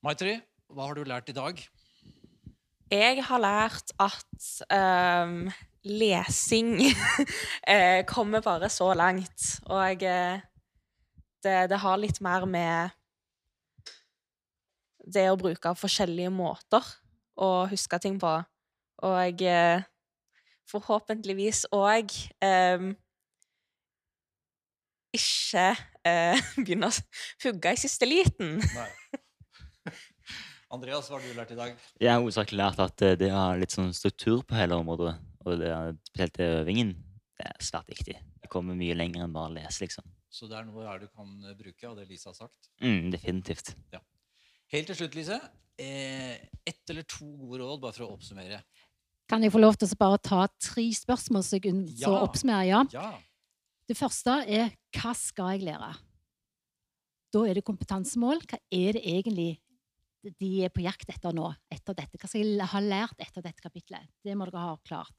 Maitri, 0.05 0.37
hva 0.69 0.89
har 0.89 0.99
du 0.99 1.07
lært 1.07 1.31
i 1.33 1.37
dag? 1.37 1.63
Jeg 2.89 3.23
har 3.25 3.41
lært 3.41 3.91
at 4.01 4.45
um, 4.73 5.49
lesing 5.85 6.77
eh, 7.73 8.05
kommer 8.05 8.41
bare 8.41 8.69
så 8.69 8.93
langt. 8.93 9.59
Og 9.69 10.03
eh, 10.03 10.41
det, 11.45 11.57
det 11.71 11.81
har 11.81 11.99
litt 12.01 12.19
mer 12.23 12.45
med 12.49 12.95
det 15.09 15.25
å 15.31 15.37
bruke 15.39 15.73
forskjellige 15.77 16.31
måter 16.33 16.85
å 17.39 17.65
huske 17.71 17.99
ting 18.03 18.19
på. 18.21 18.33
Og 19.07 19.43
eh, 19.47 19.85
forhåpentligvis 20.69 21.65
òg 21.75 22.11
eh, 22.45 22.89
ikke 25.15 25.65
eh, 26.05 26.49
begynne 26.63 26.91
å 26.91 26.97
hugge 27.45 27.73
i 27.73 27.81
siste 27.81 28.09
liten. 28.09 28.59
Nei. 28.59 28.89
Andreas, 30.75 31.07
hva 31.09 31.17
har 31.17 31.25
du 31.25 31.33
lært 31.33 31.55
i 31.55 31.57
dag? 31.57 31.77
Jeg 31.97 32.11
har 32.11 32.21
hovedsakelig 32.21 32.61
lært 32.61 32.83
at 32.83 33.05
eh, 33.07 33.17
det 33.17 33.31
ha 33.33 33.47
litt 33.57 33.73
sånn 33.73 33.93
struktur 33.95 34.43
på 34.45 34.57
hele 34.59 34.77
området, 34.77 35.15
og 35.45 35.63
det 35.63 35.71
er 35.73 35.95
spesielt 36.11 36.41
øvingen, 36.45 36.93
det 37.39 37.47
er 37.49 37.63
svært 37.63 37.89
viktig. 37.89 38.19
Det 38.43 38.51
kommer 38.51 38.77
mye 38.77 38.97
lenger 38.97 39.25
enn 39.25 39.33
bare 39.33 39.49
å 39.49 39.55
lese, 39.55 39.81
liksom. 39.85 40.05
Så 40.29 40.47
det 40.49 40.57
er 40.59 40.67
noe 40.67 40.85
her 40.85 40.99
du 41.01 41.07
kan 41.09 41.29
eh, 41.49 41.55
bruke 41.57 41.87
av 41.89 41.95
det 41.97 42.07
Lise 42.09 42.29
har 42.29 42.37
sagt. 42.37 42.69
Mm, 42.83 43.09
definitivt. 43.13 43.73
Helt 44.69 44.91
til 44.91 44.95
slutt, 44.99 45.15
Lise. 45.17 45.39
Eh, 45.79 46.35
ett 46.67 46.91
eller 46.93 47.05
to 47.09 47.25
gode 47.39 47.61
råd, 47.63 47.79
bare 47.81 47.95
for 47.95 48.05
å 48.05 48.11
oppsummere. 48.17 48.61
Kan 49.29 49.43
jeg 49.45 49.53
få 49.53 49.61
lov 49.61 49.77
til 49.77 49.89
å 49.89 49.97
bare 49.97 50.19
ta 50.25 50.43
tre 50.61 50.85
spørsmål 50.93 51.43
så 51.45 51.59
jeg 51.61 51.73
Ja. 51.99 52.09
oppsummerer? 52.25 52.65
Ja. 52.67 52.83
Ja. 52.93 53.19
Det 53.87 53.97
første 53.97 54.45
er 54.47 54.71
hva 54.93 55.15
skal 55.17 55.57
jeg 55.57 55.65
lære? 55.69 55.95
Da 57.33 57.43
er 57.45 57.53
det 57.57 57.63
kompetansemål. 57.65 58.41
Hva 58.45 58.57
er 58.71 58.93
det 58.93 59.03
egentlig 59.05 59.59
de 60.39 60.65
er 60.65 60.69
på 60.69 60.81
jakt 60.83 61.09
etter 61.09 61.33
nå? 61.33 61.55
etter 61.71 61.93
dette? 61.93 62.17
Hva 62.17 62.27
skal 62.27 62.41
jeg 62.43 62.67
ha 62.73 62.79
lært 62.79 63.17
etter 63.19 63.41
dette 63.41 63.61
kapitlet? 63.61 64.07
Det 64.23 64.35
må 64.37 64.45
dere 64.49 64.61
ha 64.61 64.77
klart. 64.85 65.13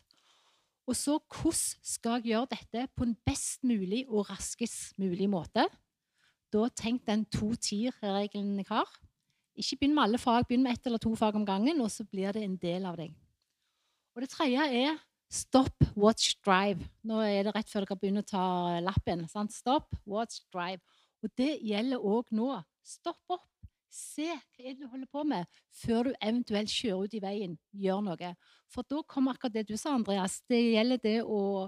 Og 0.90 0.96
så 0.98 1.20
hvordan 1.22 1.86
skal 1.86 2.16
jeg 2.18 2.32
gjøre 2.32 2.50
dette 2.50 2.88
på 2.98 3.06
en 3.06 3.14
best 3.26 3.62
mulig 3.62 4.02
og 4.08 4.26
raskest 4.32 4.96
mulig 4.98 5.28
måte? 5.30 5.68
Da 6.50 6.64
tenk 6.74 7.04
den 7.06 7.22
to-tier-regelen 7.30 8.56
jeg 8.58 8.66
har. 8.72 8.90
Ikke 9.54 9.78
begynn 9.78 9.94
med 9.94 10.08
alle 10.08 10.18
fag, 10.18 10.48
begynn 10.48 10.64
med 10.66 10.74
ett 10.74 10.88
eller 10.90 10.98
to 10.98 11.12
fag 11.14 11.38
om 11.38 11.46
gangen, 11.46 11.78
og 11.84 11.92
så 11.94 12.02
blir 12.08 12.34
det 12.34 12.42
en 12.42 12.56
del 12.58 12.88
av 12.90 12.98
deg. 12.98 13.14
Og 14.16 14.24
det 14.24 14.32
tredje 14.32 14.66
er 14.82 14.98
Stop, 15.30 15.84
watch, 15.94 16.32
drive. 16.42 16.82
Nå 17.06 17.20
er 17.22 17.44
det 17.46 17.52
rett 17.54 17.68
før 17.70 17.84
dere 17.86 17.96
begynner 18.00 18.24
å 18.24 18.26
ta 18.26 18.46
lappen. 18.82 19.22
Sant? 19.30 19.54
Stop, 19.54 19.94
watch, 20.02 20.40
drive. 20.50 20.82
Og 21.22 21.30
det 21.38 21.52
gjelder 21.62 22.02
òg 22.02 22.32
nå. 22.34 22.48
Stopp 22.82 23.36
opp. 23.36 23.46
Se 23.90 24.28
hva 24.30 24.62
er 24.62 24.76
det 24.76 24.84
du 24.84 24.88
holder 24.90 25.10
på 25.10 25.24
med, 25.26 25.46
før 25.74 26.08
du 26.08 26.12
eventuelt 26.22 26.70
kjører 26.70 27.08
ut 27.08 27.14
i 27.18 27.22
veien. 27.22 27.56
Gjør 27.74 28.04
noe. 28.06 28.32
For 28.70 28.86
da 28.86 29.02
kommer 29.10 29.34
akkurat 29.34 29.56
det 29.58 29.66
du 29.68 29.76
sa, 29.76 29.96
Andreas. 29.96 30.38
Det 30.48 30.60
gjelder 30.60 31.02
det 31.02 31.16
å, 31.26 31.66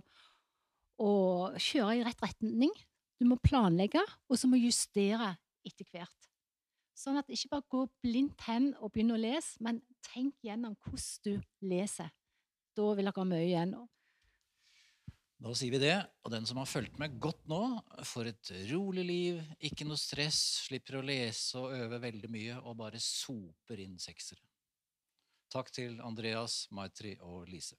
å 1.03 1.13
kjøre 1.59 1.99
i 1.99 2.05
rett 2.07 2.23
retning. 2.23 2.75
Du 3.19 3.27
må 3.31 3.39
planlegge, 3.43 4.03
og 4.31 4.39
så 4.39 4.51
må 4.51 4.61
justere 4.61 5.35
etter 5.67 5.87
hvert. 5.91 6.31
Sånn 6.99 7.19
at 7.19 7.31
ikke 7.33 7.57
bare 7.57 7.71
gå 7.75 7.83
blindt 8.05 8.45
hen 8.47 8.71
og 8.79 8.93
begynne 8.95 9.17
å 9.17 9.21
lese, 9.21 9.59
men 9.65 9.81
tenk 10.07 10.37
gjennom 10.47 10.77
hvordan 10.87 11.27
du 11.27 11.67
leser. 11.67 12.13
Da 12.77 12.87
vil 12.95 13.09
dere 13.09 13.19
ha 13.19 13.27
mye 13.29 13.49
igjen. 13.49 13.75
Da 15.43 15.51
sier 15.59 15.75
vi 15.75 15.81
det. 15.83 15.97
Og 16.23 16.31
den 16.31 16.45
som 16.47 16.61
har 16.61 16.69
fulgt 16.71 17.01
med 17.03 17.17
godt 17.23 17.49
nå, 17.51 17.63
får 18.07 18.31
et 18.31 18.51
rolig 18.71 19.03
liv, 19.09 19.41
ikke 19.59 19.87
noe 19.89 19.99
stress, 19.99 20.39
slipper 20.69 21.01
å 21.01 21.07
lese 21.07 21.59
og 21.59 21.75
øve 21.75 21.99
veldig 22.05 22.31
mye, 22.31 22.59
og 22.63 22.79
bare 22.79 23.01
soper 23.03 23.83
inn 23.83 23.99
seksere. 24.03 24.43
Takk 25.53 25.73
til 25.75 25.99
Andreas, 26.07 26.69
Maitri 26.71 27.17
og 27.27 27.51
Lise. 27.51 27.75